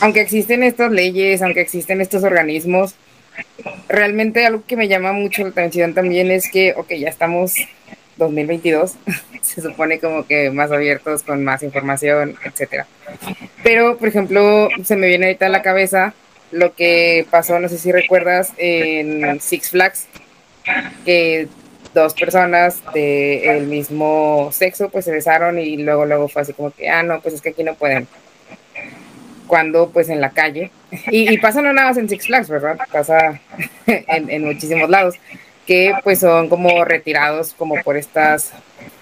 [0.00, 2.94] aunque existen estas leyes, aunque existen estos organismos,
[3.88, 7.54] realmente algo que me llama mucho la atención también es que, ok, ya estamos
[8.16, 8.94] 2022,
[9.42, 12.86] se supone como que más abiertos con más información, etcétera.
[13.62, 16.14] Pero, por ejemplo, se me viene ahorita a la cabeza
[16.50, 20.06] lo que pasó, no sé si recuerdas, en Six Flags,
[21.04, 21.48] que
[21.94, 26.88] dos personas del mismo sexo pues se besaron y luego luego fue así como que,
[26.88, 28.06] ah, no, pues es que aquí no pueden.
[29.46, 30.70] Cuando pues en la calle,
[31.10, 32.78] y, pasa no nada más en Six Flags, ¿verdad?
[32.90, 33.40] Pasa
[33.86, 35.16] en, en muchísimos lados,
[35.66, 38.52] que pues son como retirados como por estas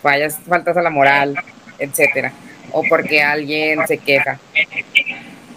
[0.03, 1.37] fallas, faltas a la moral,
[1.79, 2.33] etcétera,
[2.73, 4.39] o porque alguien se queja.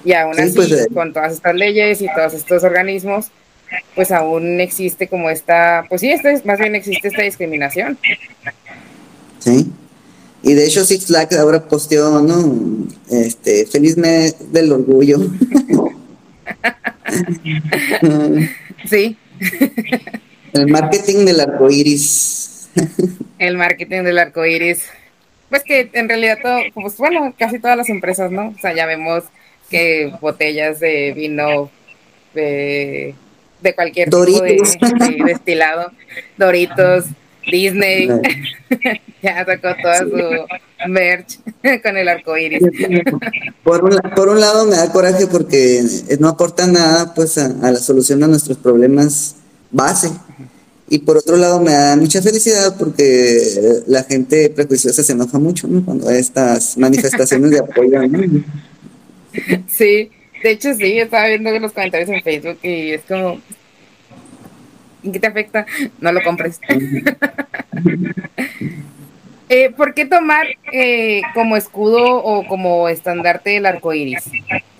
[0.06, 0.88] Y aún así, pues, eh.
[0.93, 3.32] con todas estas leyes y todos estos organismos,
[3.95, 7.97] pues aún existe como esta, pues sí, este, más bien existe esta discriminación.
[9.39, 9.71] Sí.
[10.41, 12.88] Y de hecho Six Flags ahora posteó, ¿no?
[13.10, 15.19] Este, feliz mes del orgullo.
[18.89, 19.17] sí.
[20.54, 22.69] El marketing del arco iris.
[23.39, 24.84] El marketing del arco iris.
[25.49, 28.49] Pues que en realidad todo, pues bueno, casi todas las empresas, ¿no?
[28.49, 29.23] O sea, ya vemos
[29.69, 31.69] que botellas de vino
[32.34, 33.15] de
[33.63, 34.62] de cualquier tipo de,
[35.26, 35.91] destilado.
[36.38, 37.06] Doritos,
[37.49, 38.08] Disney,
[39.21, 41.39] ya sacó toda su merch
[41.84, 42.62] con el arco iris.
[43.63, 45.84] Por un, por un lado me da coraje porque
[46.19, 49.36] no aporta nada pues a, la solución de nuestros problemas
[49.71, 50.12] base.
[50.89, 55.67] Y por otro lado me da mucha felicidad porque la gente prejuiciosa se enoja mucho
[55.86, 57.99] cuando hay estas manifestaciones de apoyo.
[59.67, 60.12] Sí,
[60.43, 63.39] de hecho, sí, estaba viendo los comentarios en Facebook y es como,
[65.01, 65.65] ¿en qué te afecta?
[66.01, 66.60] No lo compres.
[69.49, 74.23] eh, ¿Por qué tomar eh, como escudo o como estandarte el arco iris?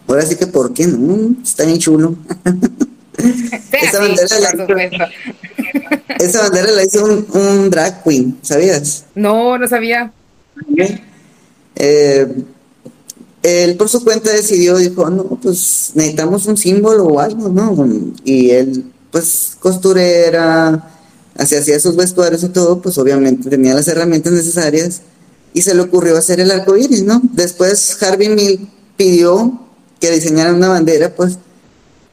[0.06, 1.36] Ahora sí que, ¿por qué no?
[1.42, 2.18] Está bien chulo.
[3.72, 4.68] esa, bandera la hizo,
[6.20, 9.06] esa bandera la hizo un, un, drag queen, ¿sabías?
[9.16, 10.12] No, no sabía.
[11.76, 12.28] Eh,
[13.44, 17.88] él por su cuenta decidió, dijo, no, pues necesitamos un símbolo o algo, ¿no?
[18.24, 20.90] Y él, pues costurera,
[21.38, 25.02] hacía, hacía sus vestuarios y todo, pues obviamente tenía las herramientas necesarias
[25.54, 27.22] y se le ocurrió hacer el arco iris, ¿no?
[27.34, 29.60] Después Harvey Mill pidió
[30.00, 31.38] que diseñaran una bandera, pues,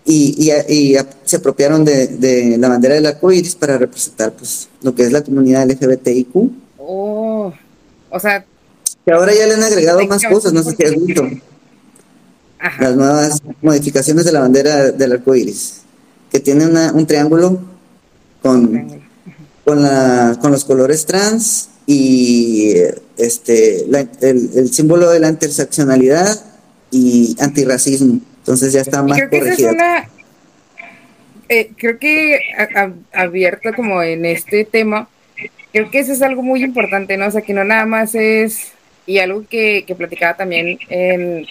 [0.05, 4.95] y, y, se apropiaron de, de, la bandera del arco iris para representar, pues, lo
[4.95, 6.35] que es la comunidad LGBTIQ.
[6.79, 7.53] Oh,
[8.11, 8.45] o sea,
[9.05, 11.29] que ahora ya le han agregado más cosas, no sé si has visto.
[12.79, 15.81] Las nuevas modificaciones de la bandera del arco iris,
[16.31, 17.59] que tiene un triángulo
[18.43, 19.01] con,
[19.65, 22.75] con, la, con los colores trans y
[23.17, 23.85] este
[24.21, 26.45] el, símbolo de la interseccionalidad
[26.91, 28.21] y antirracismo.
[28.39, 29.73] Entonces ya está más corregido.
[31.49, 32.41] eh, creo que
[33.13, 35.09] abierto como en este tema,
[35.73, 37.27] creo que eso es algo muy importante, ¿no?
[37.27, 38.73] O sea, que no nada más es,
[39.11, 40.79] y algo que, que platicaba también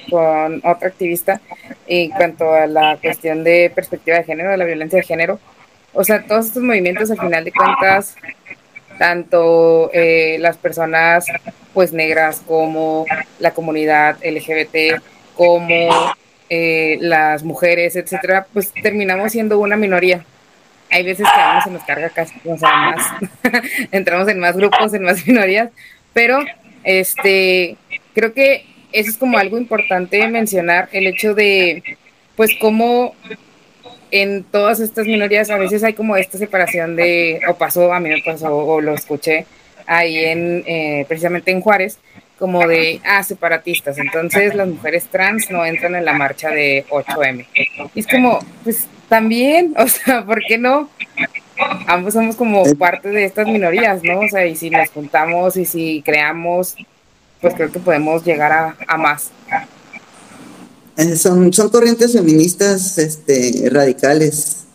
[0.09, 1.41] con otra activista
[1.87, 5.41] en cuanto a la cuestión de perspectiva de género, de la violencia de género,
[5.91, 8.15] o sea, todos estos movimientos al final de cuentas,
[8.97, 11.25] tanto eh, las personas
[11.73, 13.05] pues negras como
[13.39, 15.01] la comunidad LGBT,
[15.35, 15.89] como
[16.49, 20.23] eh, las mujeres, etcétera, pues terminamos siendo una minoría.
[20.89, 23.05] Hay veces que a uno se nos carga casi, o sea, más,
[23.91, 25.71] entramos en más grupos, en más minorías,
[26.13, 26.39] pero
[26.83, 27.77] este,
[28.13, 31.83] creo que eso es como algo importante mencionar, el hecho de,
[32.35, 33.15] pues, cómo
[34.11, 38.09] en todas estas minorías a veces hay como esta separación de, o pasó, a mí
[38.09, 39.45] me pasó, o lo escuché
[39.85, 41.99] ahí en, eh, precisamente en Juárez,
[42.37, 47.45] como de, ah, separatistas, entonces las mujeres trans no entran en la marcha de 8M.
[47.93, 50.89] Y es como, pues también, o sea, ¿por qué no?
[51.87, 54.19] Ambos somos como parte de estas minorías, ¿no?
[54.19, 56.75] O sea, y si nos juntamos y si creamos,
[57.41, 59.31] pues creo que podemos llegar a, a más.
[60.97, 64.65] Eh, son, son corrientes feministas este, radicales,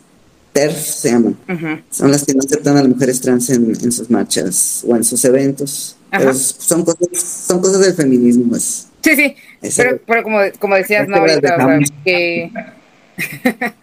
[0.53, 1.37] TERF se llaman.
[1.91, 5.23] Son las que no aceptan a las mujeres trans en, sus marchas o en sus
[5.25, 5.97] eventos.
[6.33, 7.07] son cosas,
[7.47, 8.49] son cosas del feminismo.
[8.49, 8.87] Pues.
[9.01, 9.35] Sí, sí.
[9.77, 11.17] pero, pero como, como decías, ¿no?
[11.17, 12.51] Ahorita, o sea, que,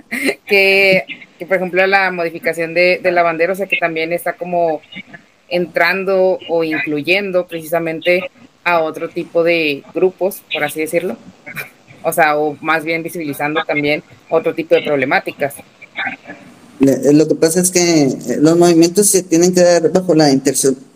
[0.46, 1.04] que,
[1.42, 4.80] que, por ejemplo, la modificación de, la bandera, o sea, que también está como
[5.48, 8.30] entrando o incluyendo precisamente
[8.64, 11.16] a otro tipo de grupos, por así decirlo
[12.04, 15.54] o sea, o más bien visibilizando también otro tipo de problemáticas.
[16.80, 20.30] Lo que pasa es que eh, los movimientos se tienen que dar bajo la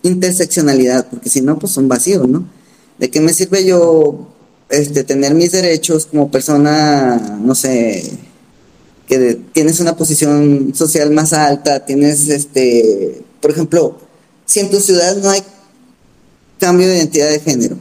[0.02, 2.44] interseccionalidad, porque si no, pues son vacíos, ¿no?
[2.98, 4.26] ¿De qué me sirve yo
[4.68, 8.02] este, tener mis derechos como persona, no sé,
[9.06, 13.98] que tienes una posición social más alta, tienes, este, por ejemplo,
[14.44, 15.42] si en tu ciudad no hay
[16.58, 17.76] cambio de identidad de género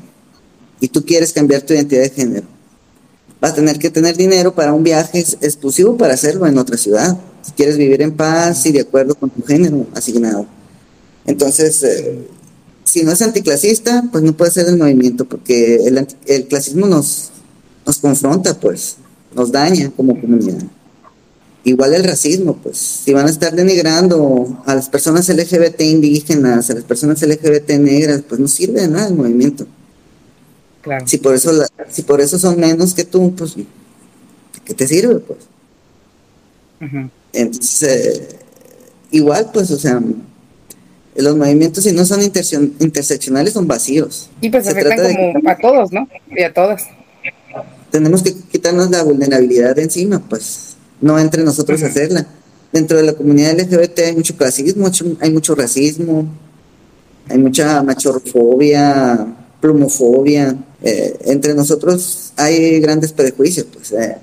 [0.79, 2.47] y tú quieres cambiar tu identidad de género,
[3.41, 7.17] vas a tener que tener dinero para un viaje exclusivo para hacerlo en otra ciudad.
[7.41, 10.47] Si quieres vivir en paz y de acuerdo con tu género asignado.
[11.25, 12.27] Entonces, eh,
[12.83, 17.31] si no es anticlasista, pues no puede ser el movimiento, porque el, el clasismo nos,
[17.85, 18.97] nos confronta, pues,
[19.33, 20.63] nos daña como comunidad.
[21.65, 26.75] Igual el racismo, pues, si van a estar denigrando a las personas LGBT indígenas, a
[26.75, 29.65] las personas LGBT negras, pues no sirve de nada el movimiento.
[31.07, 31.51] Si por eso
[31.89, 33.55] si por eso son menos que tú, pues
[34.63, 35.39] ¿qué te sirve pues?
[37.33, 38.27] Entonces eh,
[39.09, 39.99] igual pues, o sea,
[41.15, 44.29] los movimientos si no son interseccionales son vacíos.
[44.39, 46.07] Y pues se afectan como a todos, ¿no?
[46.29, 46.83] Y a todas.
[47.89, 50.64] Tenemos que quitarnos la vulnerabilidad de encima, pues
[51.01, 52.27] no entre nosotros hacerla.
[52.71, 56.27] Dentro de la comunidad LGBT hay mucho clasismo, hay mucho racismo,
[57.29, 59.27] hay mucha machorfobia,
[59.61, 64.17] plumofobia, eh, entre nosotros hay grandes prejuicios, pues eh,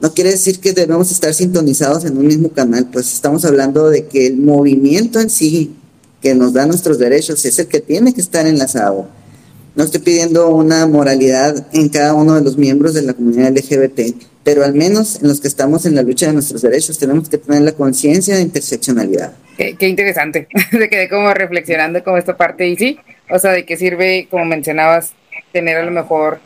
[0.00, 4.06] no quiere decir que debemos estar sintonizados en un mismo canal, pues estamos hablando de
[4.06, 5.76] que el movimiento en sí
[6.20, 9.06] que nos da nuestros derechos es el que tiene que estar enlazado.
[9.74, 14.00] No estoy pidiendo una moralidad en cada uno de los miembros de la comunidad LGBT,
[14.44, 17.38] pero al menos en los que estamos en la lucha de nuestros derechos tenemos que
[17.38, 19.32] tener la conciencia de interseccionalidad.
[19.56, 22.98] Qué, qué interesante, se quedé como reflexionando con esta parte y sí,
[23.30, 25.14] o sea, de qué sirve, como mencionabas,
[25.52, 26.40] tener a lo mejor,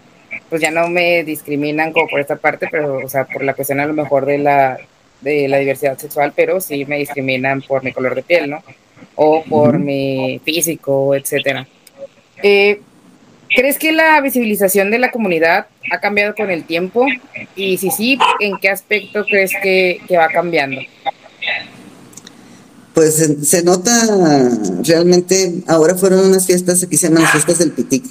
[0.48, 3.80] pues ya no me discriminan como por esta parte, pero, o sea, por la cuestión
[3.80, 4.78] a lo mejor de la,
[5.20, 8.62] de la diversidad sexual, pero sí me discriminan por mi color de piel, ¿no?
[9.16, 11.66] O por mi físico, etcétera.
[12.40, 12.80] Eh,
[13.56, 17.06] ¿Crees que la visibilización de la comunidad ha cambiado con el tiempo?
[17.56, 20.82] Y si sí, ¿en qué aspecto crees que, que va cambiando?
[22.92, 23.90] Pues se, nota
[24.82, 28.04] realmente, ahora fueron unas fiestas, aquí se llaman las fiestas del Pitic,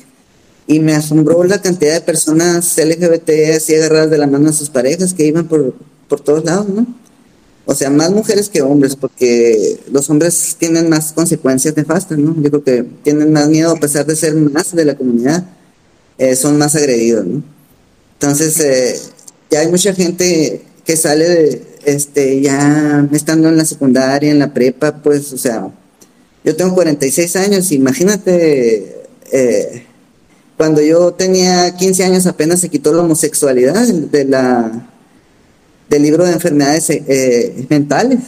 [0.65, 4.71] y me asombró la cantidad de personas LGBT así agarradas de la mano a sus
[4.71, 5.75] parejas que iban por,
[6.07, 6.87] por todos lados, ¿no?
[7.65, 12.35] O sea, más mujeres que hombres, porque los hombres tienen más consecuencias nefastas, ¿no?
[12.41, 15.45] Yo creo que tienen más miedo, a pesar de ser más de la comunidad,
[16.17, 17.43] eh, son más agredidos, ¿no?
[18.13, 18.99] Entonces, eh,
[19.49, 24.53] ya hay mucha gente que sale de, este, ya estando en la secundaria, en la
[24.53, 25.71] prepa, pues, o sea,
[26.43, 29.85] yo tengo 46 años, imagínate, eh,
[30.55, 34.87] cuando yo tenía 15 años apenas se quitó la homosexualidad de la,
[35.89, 38.19] del libro de enfermedades eh, mentales.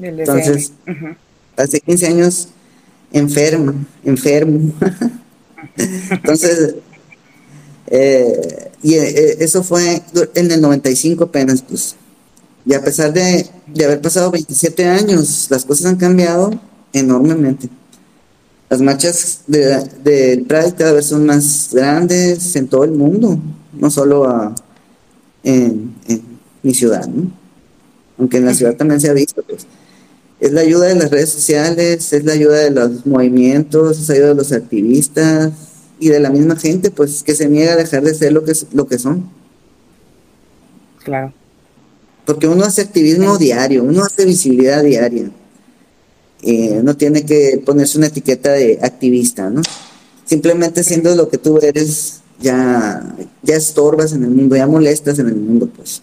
[0.00, 0.72] Entonces,
[1.56, 2.48] hace 15 años
[3.12, 4.72] enfermo, enfermo.
[6.10, 6.76] Entonces,
[7.88, 10.02] eh, y eh, eso fue
[10.34, 11.96] en el 95 apenas, pues
[12.64, 16.50] Y a pesar de, de haber pasado 27 años, las cosas han cambiado
[16.92, 17.68] enormemente.
[18.70, 23.38] Las marchas del de Pride cada vez son más grandes en todo el mundo,
[23.72, 24.54] no solo
[25.42, 25.94] en,
[26.62, 27.30] mi ciudad, ¿no?
[28.18, 29.42] aunque en la ciudad también se ha visto.
[29.42, 29.66] Pues.
[30.40, 34.14] Es la ayuda de las redes sociales, es la ayuda de los movimientos, es la
[34.14, 35.52] ayuda de los activistas
[35.98, 38.52] y de la misma gente, pues que se niega a dejar de ser lo que,
[38.72, 39.28] lo que son.
[41.02, 41.32] Claro.
[42.24, 45.30] Porque uno hace activismo diario, uno hace visibilidad diaria.
[46.42, 49.62] Eh, no tiene que ponerse una etiqueta de activista, ¿no?
[50.24, 55.28] Simplemente siendo lo que tú eres, ya, ya estorbas en el mundo, ya molestas en
[55.28, 56.02] el mundo, pues.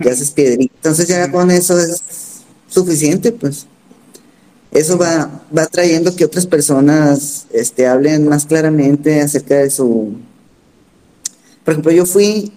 [0.00, 0.74] Ya haces piedrita.
[0.76, 2.02] Entonces ya con eso es
[2.68, 3.66] suficiente, pues.
[4.72, 10.14] Eso va, va trayendo que otras personas este, hablen más claramente acerca de su...
[11.64, 12.52] Por ejemplo, yo fui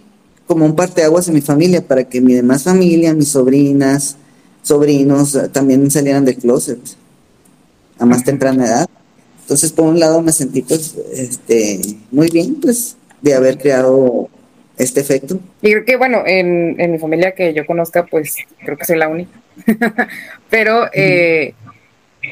[0.47, 4.15] como un parteaguas en mi familia para que mi demás familia, mis sobrinas,
[4.63, 6.79] sobrinos eh, también salieran del closet
[7.99, 8.87] a más temprana edad.
[9.41, 11.79] Entonces, por un lado me sentí pues este
[12.11, 14.29] muy bien pues de haber creado
[14.77, 15.39] este efecto.
[15.61, 18.97] Y creo que bueno, en, en mi familia que yo conozca, pues creo que soy
[18.97, 19.31] la única.
[20.49, 21.53] pero eh,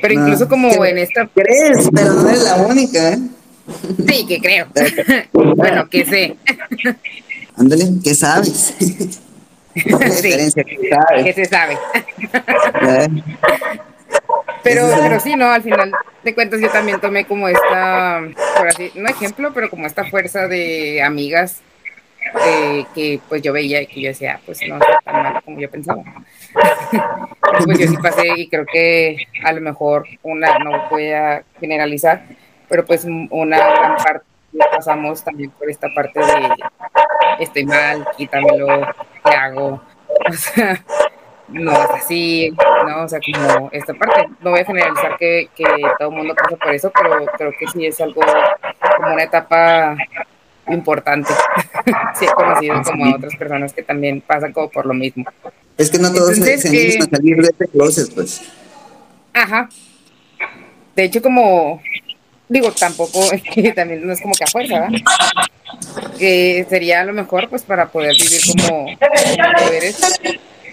[0.02, 3.20] pero incluso como en esta crees, pero no eres la única, ¿eh?
[4.08, 4.68] Sí, que creo.
[5.56, 6.36] bueno, que sé.
[7.58, 8.76] Ándale, ¿qué sabes?
[9.74, 11.78] que se sabe.
[14.64, 15.91] pero, pero sí, no, al final
[16.24, 18.22] de cuentas yo también tomé como esta,
[18.58, 21.62] por así, no ejemplo, pero como esta fuerza de amigas
[22.43, 25.59] eh, que pues yo veía y que yo decía, pues no está tan mal como
[25.59, 26.03] yo pensaba.
[27.65, 32.23] pues yo sí pasé y creo que a lo mejor una, no voy a generalizar,
[32.67, 34.25] pero pues una gran parte
[34.71, 36.49] pasamos también por esta parte de
[37.39, 38.88] estoy mal, quítamelo,
[39.23, 39.81] ¿qué hago?
[40.27, 40.81] O sea,
[41.49, 42.55] no es así,
[42.88, 43.03] ¿no?
[43.03, 44.27] O sea, como esta parte.
[44.41, 45.65] No voy a generalizar que, que
[45.99, 48.21] todo el mundo pasa por eso, pero creo que sí es algo
[48.97, 49.95] como una etapa
[50.70, 51.34] importante.
[52.20, 55.26] sí he conocido como a otras personas que también pasan como por lo mismo.
[55.78, 58.41] Es que no todos se, se a salir de este closet, pues.
[59.34, 59.70] Ajá.
[60.95, 61.82] De hecho, como
[62.47, 64.99] digo, tampoco es que también no es como que a fuerza, ¿verdad?
[66.18, 68.88] Que sería lo mejor pues para poder vivir como,
[69.72, 69.99] eres.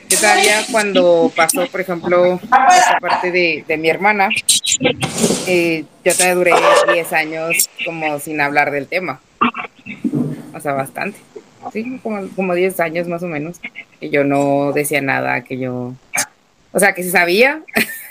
[0.08, 4.28] Yo todavía cuando pasó, por ejemplo, esta parte de, de mi hermana,
[5.46, 6.52] eh, yo todavía duré
[6.92, 9.20] 10 años como sin hablar del tema.
[10.54, 11.18] O sea, bastante.
[11.72, 13.60] Sí, como, como 10 años más o menos.
[14.00, 15.94] Que yo no decía nada, que yo...
[16.72, 17.62] O sea, que se sabía,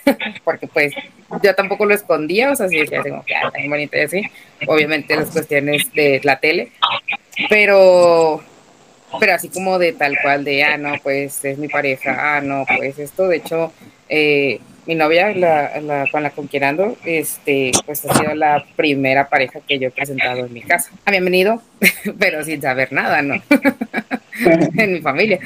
[0.43, 0.93] porque pues
[1.41, 4.31] yo tampoco lo escondía, o sea, sí decía como que ah, tan bonito y así,
[4.67, 6.71] obviamente las cuestiones de la tele,
[7.49, 8.41] pero,
[9.19, 12.65] pero así como de tal cual de, ah, no, pues es mi pareja, ah, no,
[12.77, 13.73] pues esto, de hecho,
[14.09, 18.65] eh, mi novia, la, la, con la con quien ando, este, pues ha sido la
[18.75, 20.91] primera pareja que yo he presentado en mi casa.
[21.05, 21.61] Habían venido,
[22.19, 23.35] pero sin saber nada, ¿no?
[24.77, 25.39] en mi familia.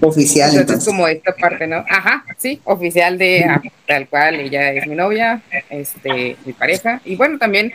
[0.00, 0.56] Oficial.
[0.56, 1.84] Entonces, como esta parte, ¿no?
[1.88, 7.00] Ajá, sí, oficial de ah, tal cual, ella es mi novia, este, mi pareja.
[7.04, 7.72] Y bueno, también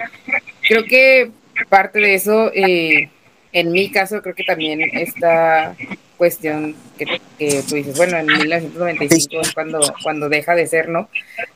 [0.67, 1.31] creo que
[1.69, 3.09] parte de eso, eh,
[3.51, 5.75] en mi caso, creo que también esta
[6.23, 7.19] cuestión que,
[7.67, 11.09] tú dices, bueno, en 1995 es cuando, cuando deja de ser, ¿no?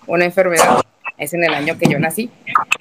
[0.07, 0.81] Una enfermedad
[1.17, 2.29] es en el año que yo nací,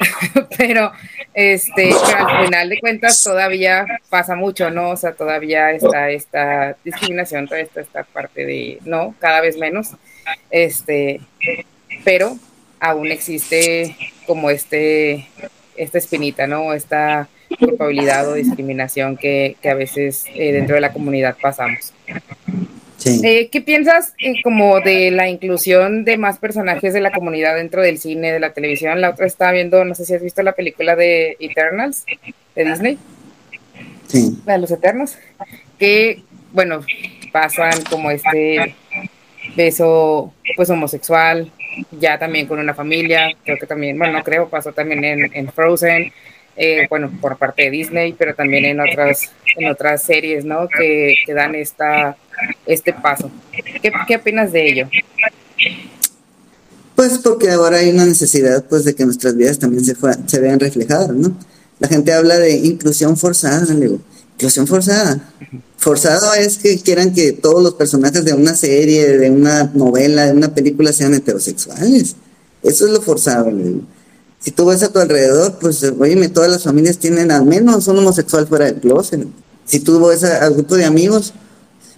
[0.58, 0.90] pero,
[1.32, 4.90] este, al final de cuentas todavía pasa mucho, ¿no?
[4.90, 9.92] O sea, todavía está esta discriminación, toda esta, esta parte de, no, cada vez menos,
[10.50, 11.20] este,
[12.04, 12.36] pero
[12.80, 15.28] aún existe como este,
[15.76, 16.74] esta espinita, ¿no?
[16.74, 17.28] Esta
[17.58, 21.92] culpabilidad o discriminación que, que a veces eh, dentro de la comunidad pasamos.
[23.04, 27.82] Eh, ¿Qué piensas eh, como de la inclusión de más personajes de la comunidad dentro
[27.82, 29.00] del cine, de la televisión?
[29.00, 32.04] La otra estaba viendo, no sé si has visto la película de Eternals
[32.54, 32.98] de Disney.
[34.08, 34.38] Sí.
[34.44, 35.16] La de los Eternos.
[35.78, 36.22] Que,
[36.52, 36.80] bueno,
[37.32, 38.74] pasan como este
[39.54, 41.50] beso pues homosexual,
[41.92, 45.52] ya también con una familia, creo que también, bueno, no creo, pasó también en, en
[45.52, 46.12] Frozen,
[46.56, 50.68] eh, bueno, por parte de Disney, pero también en otras, en otras series, ¿no?
[50.68, 52.16] Que, que dan esta,
[52.64, 53.30] este paso.
[53.82, 54.88] ¿Qué, ¿Qué opinas de ello?
[56.94, 59.94] Pues porque ahora hay una necesidad pues de que nuestras vidas también se,
[60.26, 61.36] se vean reflejadas, ¿no?
[61.78, 64.00] La gente habla de inclusión forzada, digo,
[64.36, 65.30] inclusión forzada.
[65.76, 70.32] Forzado es que quieran que todos los personajes de una serie, de una novela, de
[70.32, 72.16] una película sean heterosexuales.
[72.62, 73.95] Eso es lo forzado, le digo
[74.40, 77.98] si tú ves a tu alrededor, pues, oye, todas las familias tienen al menos un
[77.98, 79.26] homosexual fuera del closet.
[79.64, 81.32] Si tú ves al grupo de amigos,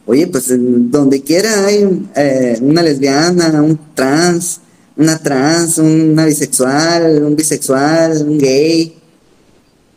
[0.09, 4.59] Oye, pues donde quiera hay eh, una lesbiana, un trans,
[4.97, 8.99] una trans, una bisexual, un bisexual, un gay.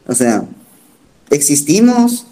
[0.05, 0.43] O sea,
[1.29, 2.25] existimos.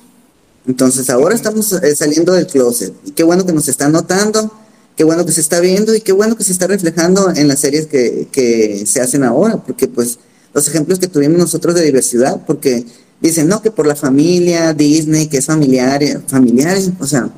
[0.68, 2.94] Entonces ahora estamos eh, saliendo del closet.
[3.06, 4.52] Y qué bueno que nos están notando,
[5.00, 7.62] qué bueno que se está viendo y qué bueno que se está reflejando en las
[7.62, 9.56] series que, que se hacen ahora.
[9.56, 10.20] Porque pues
[10.54, 12.86] los ejemplos que tuvimos nosotros de diversidad, porque
[13.22, 17.30] dicen, no, que por la familia, Disney, que es familiar, familiar, o sea,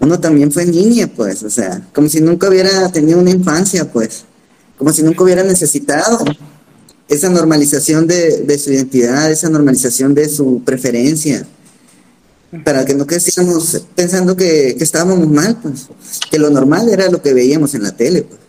[0.00, 4.24] uno también fue niña, pues, o sea, como si nunca hubiera tenido una infancia, pues,
[4.78, 6.24] como si nunca hubiera necesitado
[7.08, 11.46] esa normalización de, su identidad, esa normalización de su preferencia,
[12.64, 15.88] para que no quedáramos pensando que, estábamos mal, pues,
[16.30, 18.40] que lo normal era lo que veíamos en la tele, pues,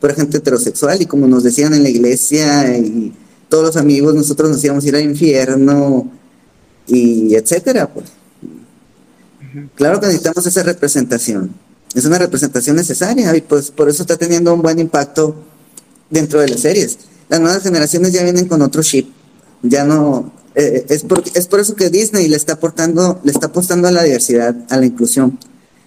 [0.00, 3.12] por gente heterosexual, y como nos decían en la iglesia, y
[3.48, 6.10] todos los amigos, nosotros nos íbamos a ir al infierno,
[6.86, 8.06] y etcétera, pues.
[9.74, 11.50] Claro que necesitamos esa representación.
[11.94, 15.34] Es una representación necesaria y pues por eso está teniendo un buen impacto
[16.10, 16.98] dentro de las series.
[17.28, 19.08] Las nuevas generaciones ya vienen con otro chip.
[19.62, 23.48] Ya no eh, es por, es por eso que Disney le está aportando le está
[23.48, 25.38] apostando a la diversidad, a la inclusión.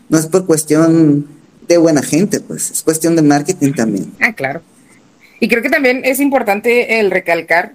[0.09, 1.27] No es por cuestión
[1.67, 4.11] de buena gente, pues es cuestión de marketing también.
[4.21, 4.61] Ah, claro.
[5.39, 7.73] Y creo que también es importante el recalcar.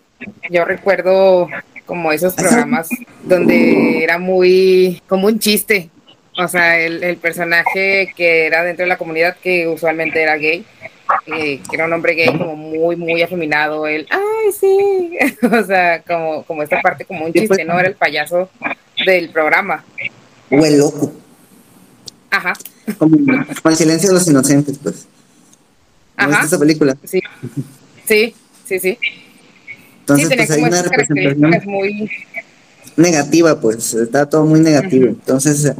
[0.50, 1.48] Yo recuerdo
[1.84, 2.88] como esos programas
[3.24, 5.90] donde era muy como un chiste.
[6.36, 10.64] O sea, el, personaje que era dentro de la comunidad que usualmente era gay,
[11.26, 15.16] eh, que era un hombre gay como muy, muy afeminado, él, ay, sí,
[15.46, 17.78] o sea, como, como esta parte como un chiste, ¿no?
[17.78, 18.50] Era el payaso
[19.06, 19.84] del programa.
[20.50, 21.12] O el loco.
[22.30, 22.52] Ajá.
[22.98, 25.06] Como, el silencio de los inocentes, pues.
[26.16, 26.44] Ajá.
[26.44, 26.96] esa película?
[27.04, 27.20] Sí,
[28.06, 28.98] sí, sí, sí.
[30.00, 32.10] Entonces, pues hay una representación muy...
[32.96, 35.06] negativa, pues, está todo muy negativo.
[35.06, 35.72] Entonces,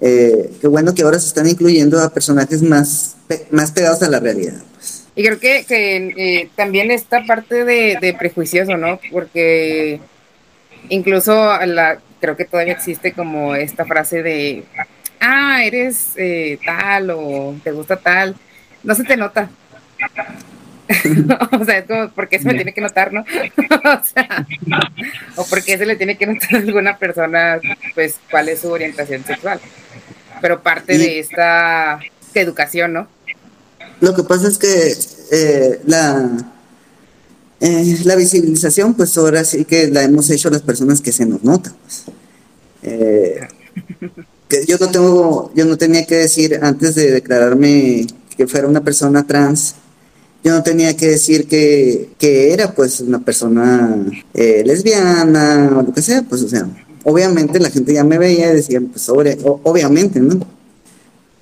[0.00, 3.16] eh, qué bueno que ahora se están incluyendo a personajes más,
[3.50, 4.62] más pegados a la realidad.
[4.74, 5.06] Pues.
[5.14, 9.00] Y creo que, eh, también esta parte de, de, prejuicioso, ¿no?
[9.10, 10.00] Porque
[10.88, 11.34] incluso
[11.66, 14.64] la, creo que todavía existe como esta frase de,
[15.20, 18.36] ah, eres eh, tal o te gusta tal,
[18.82, 19.50] no se te nota.
[21.60, 23.20] o sea, es como, ¿por qué se me tiene que notar, no?
[23.84, 24.46] o sea,
[25.36, 27.60] o por qué se le tiene que notar a alguna persona,
[27.94, 29.60] pues, cuál es su orientación sexual.
[30.40, 31.98] Pero parte de esta
[32.34, 33.08] educación, ¿no?
[34.00, 34.94] Lo que pasa es que
[35.32, 36.30] eh, la,
[37.60, 41.42] eh, la visibilización, pues ahora sí que la hemos hecho las personas que se nos
[41.42, 41.74] nota.
[41.82, 42.04] Pues.
[42.84, 43.40] Eh,
[44.48, 48.82] que yo no tengo, yo no tenía que decir antes de declararme que fuera una
[48.82, 49.74] persona trans,
[50.44, 53.96] yo no tenía que decir que, era pues una persona
[54.34, 56.68] eh, lesbiana o lo que sea, pues o sea,
[57.04, 60.38] obviamente la gente ya me veía y decía, pues sobre, obviamente, ¿no?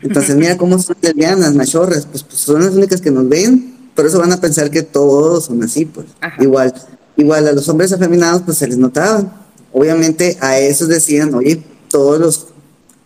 [0.01, 4.07] Entonces mira cómo son lesbianas, machorras, pues, pues, son las únicas que nos ven, por
[4.07, 6.07] eso van a pensar que todos son así, pues.
[6.39, 6.75] Igual,
[7.17, 12.21] igual a los hombres afeminados pues se les notaba, obviamente a esos decían, oye, todos
[12.21, 12.47] los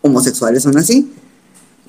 [0.03, 1.13] homosexuales son así,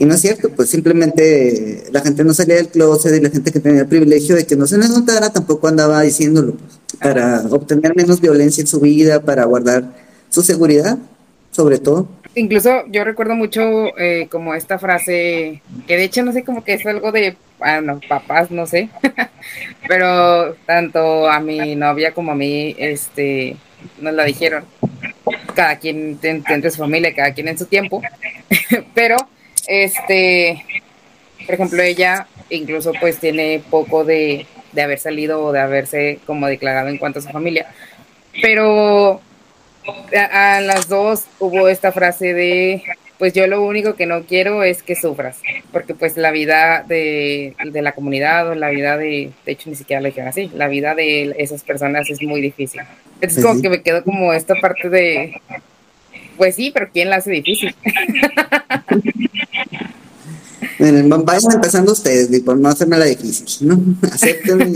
[0.02, 3.52] y no es cierto, pues simplemente la gente no salía del closet y la gente
[3.52, 6.58] que tenía el privilegio de que no se les notara tampoco andaba diciéndolo,
[7.00, 9.94] para obtener menos violencia en su vida, para guardar
[10.30, 10.98] su seguridad,
[11.52, 12.08] sobre todo.
[12.34, 16.74] Incluso yo recuerdo mucho eh, como esta frase, que de hecho no sé, como que
[16.74, 18.90] es algo de, bueno, papás, no sé,
[19.88, 23.56] pero tanto a mi novia como a mí, este,
[24.00, 24.64] nos la dijeron,
[25.54, 28.02] cada quien dentro de su familia, cada quien en su tiempo,
[28.96, 29.18] pero
[29.72, 30.66] este,
[31.46, 36.90] por ejemplo, ella incluso pues tiene poco de, haber salido o de haberse como declarado
[36.90, 37.68] en cuanto a su familia.
[38.42, 39.22] Pero
[40.14, 42.84] a, las dos hubo esta frase de,
[43.18, 45.40] pues yo lo único que no quiero es que sufras,
[45.72, 50.02] porque pues la vida de, la comunidad o la vida de, de hecho ni siquiera
[50.02, 52.82] lo dijeron así, la vida de esas personas es muy difícil.
[53.22, 55.42] Entonces como que me quedo como esta parte de,
[56.38, 57.76] pues sí, pero ¿quién la hace difícil?
[60.80, 63.80] vayan empezando ustedes, por no hacerme la difícil, ¿no?
[64.12, 64.74] Acepten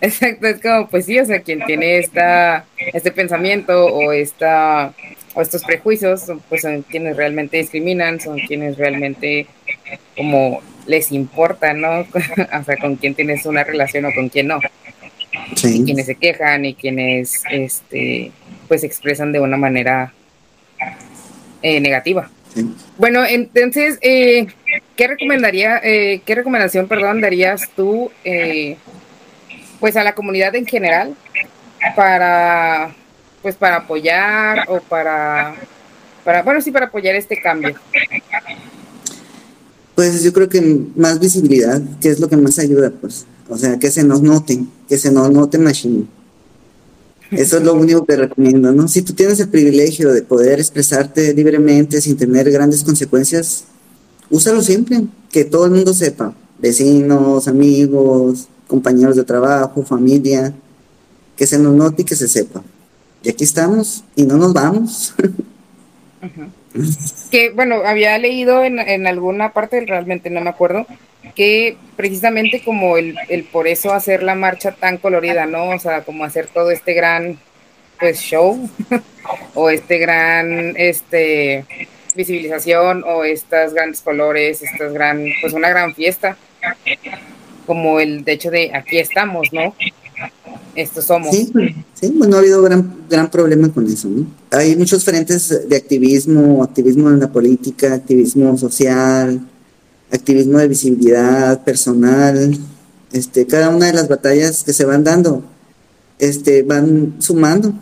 [0.00, 4.94] Exacto, es como, pues sí, o sea, quien tiene esta, este pensamiento o esta
[5.34, 9.46] o estos prejuicios, pues son quienes realmente discriminan, son quienes realmente
[10.16, 12.00] como les importa, ¿no?
[12.00, 14.60] o sea, con quién tienes una relación o con quién no.
[15.62, 18.32] Y quienes se quejan y quienes, este,
[18.70, 20.12] pues expresan de una manera
[21.60, 22.30] eh, negativa.
[22.96, 24.46] Bueno, entonces, eh,
[24.94, 28.76] ¿qué recomendaría, eh, qué recomendación, perdón, darías tú, eh,
[29.80, 31.16] pues a la comunidad en general
[31.96, 32.94] para,
[33.42, 35.56] pues para apoyar o para,
[36.22, 37.74] para, bueno, sí, para apoyar este cambio?
[39.96, 40.60] Pues yo creo que
[40.94, 43.26] más visibilidad, que es lo que más ayuda, pues.
[43.48, 46.19] O sea, que se nos noten, que se nos note Machine.
[47.30, 48.88] Eso es lo único que recomiendo, ¿no?
[48.88, 53.64] Si tú tienes el privilegio de poder expresarte libremente sin tener grandes consecuencias,
[54.30, 60.52] úsalo siempre, que todo el mundo sepa, vecinos, amigos, compañeros de trabajo, familia,
[61.36, 62.62] que se nos note y que se sepa.
[63.22, 65.14] Y aquí estamos y no nos vamos.
[67.30, 70.86] Que bueno, había leído en, en, alguna parte, realmente no me acuerdo,
[71.34, 75.70] que precisamente como el, el, por eso hacer la marcha tan colorida, ¿no?
[75.70, 77.38] O sea, como hacer todo este gran
[77.98, 78.68] pues show
[79.54, 81.64] o este gran este
[82.14, 86.36] visibilización o estas grandes colores, estas gran pues una gran fiesta
[87.66, 89.74] como el de hecho de aquí estamos, ¿no?
[90.74, 91.34] Estos somos.
[91.34, 91.52] Sí,
[91.94, 94.26] sí pues no ha habido gran, gran problema con eso, ¿no?
[94.50, 99.40] Hay muchos frentes de activismo, activismo en la política, activismo social,
[100.10, 102.58] activismo de visibilidad personal,
[103.12, 105.42] este, cada una de las batallas que se van dando,
[106.18, 107.74] este, van sumando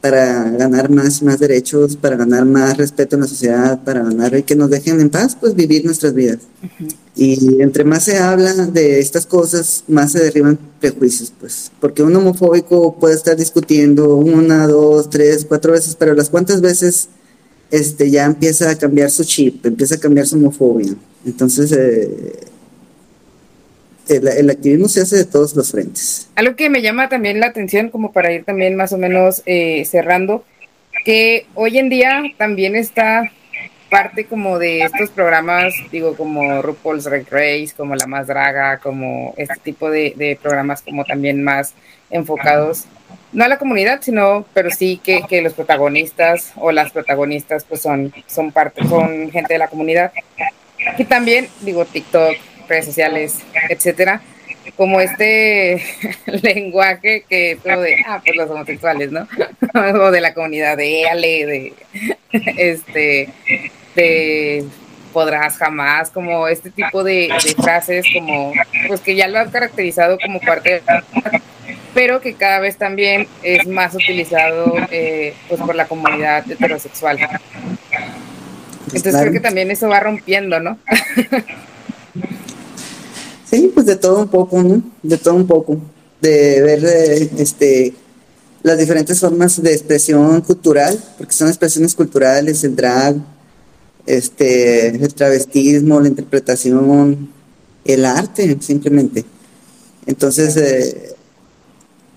[0.00, 4.42] para ganar más más derechos, para ganar más respeto en la sociedad, para ganar y
[4.42, 6.40] que nos dejen en paz, pues vivir nuestras vidas.
[6.62, 6.94] Uh -huh.
[7.16, 12.14] Y entre más se habla de estas cosas, más se derriban prejuicios, pues, porque un
[12.16, 17.08] homofóbico puede estar discutiendo una, dos, tres, cuatro veces, pero las cuantas veces
[17.74, 20.94] este, ya empieza a cambiar su chip, empieza a cambiar su homofobia.
[21.26, 22.40] Entonces, eh,
[24.08, 26.28] el, activismo se hace de todos los frentes.
[26.36, 29.84] Algo que me llama también la atención, como para ir también más o menos eh,
[29.86, 30.44] cerrando,
[31.04, 33.32] que hoy en día también está
[33.90, 39.34] parte como de estos programas, digo, como RuPaul's Drag Race, como La Más Draga, como
[39.36, 41.74] este tipo de programas como también más
[42.10, 42.84] enfocados,
[43.34, 47.82] no a la comunidad, sino, pero sí que, que los protagonistas o las protagonistas pues
[47.82, 50.12] son, son parte, son gente de la comunidad.
[50.96, 52.36] Y también, digo, TikTok,
[52.68, 54.22] redes sociales, etcétera,
[54.76, 55.82] como este
[56.42, 59.26] lenguaje que como de, ah, pues los homosexuales, ¿no?
[60.00, 61.74] o de la comunidad de Ale, de,
[62.56, 63.28] este,
[63.96, 64.64] de
[65.12, 68.52] podrás jamás, como este tipo de, de, frases, como,
[68.88, 70.82] pues que ya lo han caracterizado como parte de
[71.94, 77.18] pero que cada vez también es más utilizado eh, pues por la comunidad heterosexual.
[78.86, 79.20] Entonces claro.
[79.20, 80.78] creo que también eso va rompiendo, ¿no?
[83.54, 84.82] Sí, pues de todo un poco, ¿no?
[85.04, 85.78] De todo un poco.
[86.20, 87.94] De ver eh, este,
[88.64, 93.14] las diferentes formas de expresión cultural, porque son expresiones culturales, el drag,
[94.06, 97.30] este, el travestismo, la interpretación,
[97.84, 99.24] el arte, simplemente.
[100.04, 101.14] Entonces, eh,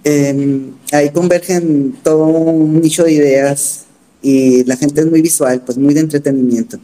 [0.10, 3.86] eh, ahí convergen todo un nicho de ideas
[4.22, 6.80] y la gente es muy visual, pues muy de entretenimiento.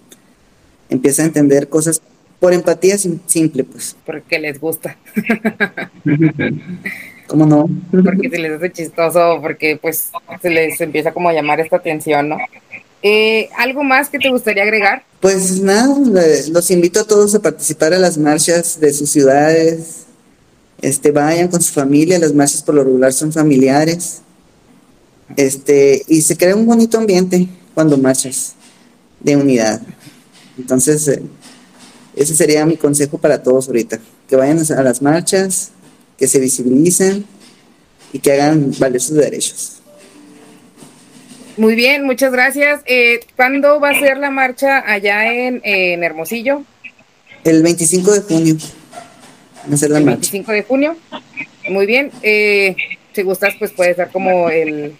[0.89, 2.01] Empieza a entender cosas
[2.41, 3.95] por empatía simple, pues.
[4.05, 4.97] Porque les gusta.
[7.27, 7.69] ¿Cómo no?
[7.89, 10.11] porque se les hace chistoso, porque pues
[10.41, 12.37] se les empieza como a llamar esta atención, ¿no?
[13.01, 15.03] Eh, ¿Algo más que te gustaría agregar?
[15.21, 15.95] Pues nada,
[16.51, 20.02] los invito a todos a participar a las marchas de sus ciudades.
[20.83, 24.21] Este, vayan con su familia, las marchas por lo regular son familiares.
[25.37, 28.55] Este, y se crea un bonito ambiente cuando marchas
[29.21, 29.81] de unidad.
[30.57, 31.23] Entonces, eh,
[32.17, 35.71] ese sería mi consejo para todos ahorita, que vayan a las marchas,
[36.17, 37.25] que se visibilicen
[38.11, 39.81] y que hagan valer sus derechos.
[41.55, 42.81] Muy bien, muchas gracias.
[42.87, 46.65] Eh, ¿Cuándo va a ser la marcha allá en, en Hermosillo?
[47.45, 48.57] El 25 de junio.
[49.67, 50.31] La el marcha.
[50.31, 50.97] 25 de junio.
[51.69, 52.11] Muy bien.
[52.21, 52.75] Eh,
[53.13, 54.95] si gustas, pues puedes dar como el,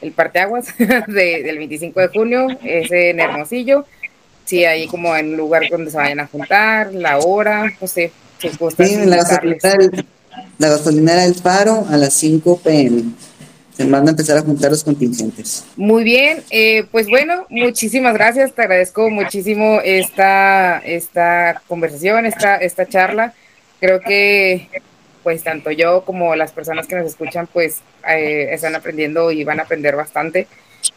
[0.00, 3.84] el parteaguas de, del 25 de junio, es en Hermosillo
[4.46, 8.12] sí, ahí como en un lugar donde se vayan a juntar, la hora, no sé,
[8.38, 8.88] si gustas.
[8.88, 10.04] Sí, en la gasolinera,
[10.58, 13.02] la gasolinera del Faro a las 5 pm.
[13.76, 15.64] Se van a empezar a juntar los contingentes.
[15.76, 22.86] Muy bien, eh, pues bueno, muchísimas gracias, te agradezco muchísimo esta, esta conversación, esta, esta
[22.86, 23.34] charla.
[23.80, 24.68] Creo que
[25.22, 29.58] pues tanto yo como las personas que nos escuchan pues eh, están aprendiendo y van
[29.58, 30.46] a aprender bastante.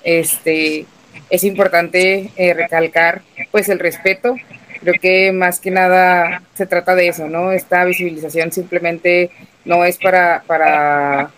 [0.03, 0.85] Este,
[1.31, 4.35] es importante eh, recalcar pues el respeto.
[4.81, 7.51] Creo que más que nada se trata de eso, ¿no?
[7.51, 9.31] Esta visibilización simplemente
[9.65, 11.31] no es para, para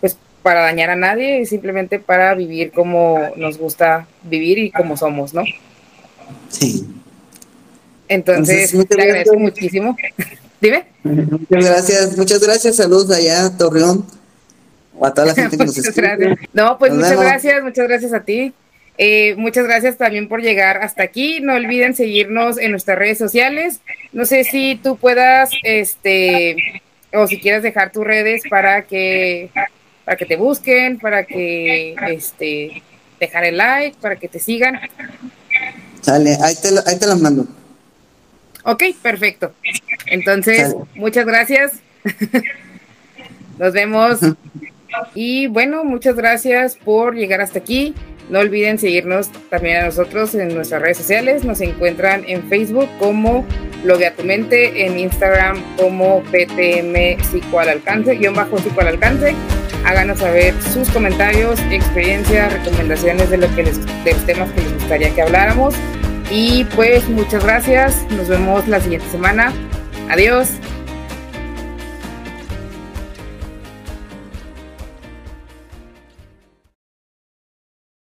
[0.00, 4.96] pues para dañar a nadie, es simplemente para vivir como nos gusta vivir y como
[4.96, 5.44] somos, ¿no?
[6.50, 6.86] Sí.
[8.12, 9.96] Entonces, Entonces te agradezco muchísimo.
[10.60, 10.84] Dime.
[11.02, 14.06] Muchas gracias, muchas gracias, saludos allá a Torreón
[14.96, 16.16] o a toda la gente que nos escucha.
[16.52, 18.52] No, pues muchas gracias, muchas gracias a ti.
[18.98, 21.40] Eh, muchas gracias también por llegar hasta aquí.
[21.40, 23.80] No olviden seguirnos en nuestras redes sociales.
[24.12, 26.56] No sé si tú puedas, este,
[27.12, 29.50] o si quieres dejar tus redes para que,
[30.04, 32.82] para que te busquen, para que, este,
[33.18, 34.78] dejar el like, para que te sigan.
[36.02, 37.46] Sale, ahí te, ahí te los mando.
[38.64, 39.52] Ok, perfecto.
[40.06, 41.80] Entonces, muchas gracias.
[43.58, 44.20] Nos vemos.
[45.14, 47.94] Y bueno, muchas gracias por llegar hasta aquí.
[48.28, 51.44] No olviden seguirnos también a nosotros en nuestras redes sociales.
[51.44, 53.44] Nos encuentran en Facebook como
[53.82, 59.34] Bloguea tu mente, en Instagram como PTM Psico al Alcance, guion bajo Psico al Alcance.
[59.84, 64.72] Háganos saber sus comentarios, experiencias, recomendaciones de, lo que les, de los temas que les
[64.74, 65.74] gustaría que habláramos.
[66.34, 68.06] Y pues muchas gracias.
[68.10, 69.52] Nos vemos la siguiente semana.
[70.08, 70.48] Adiós.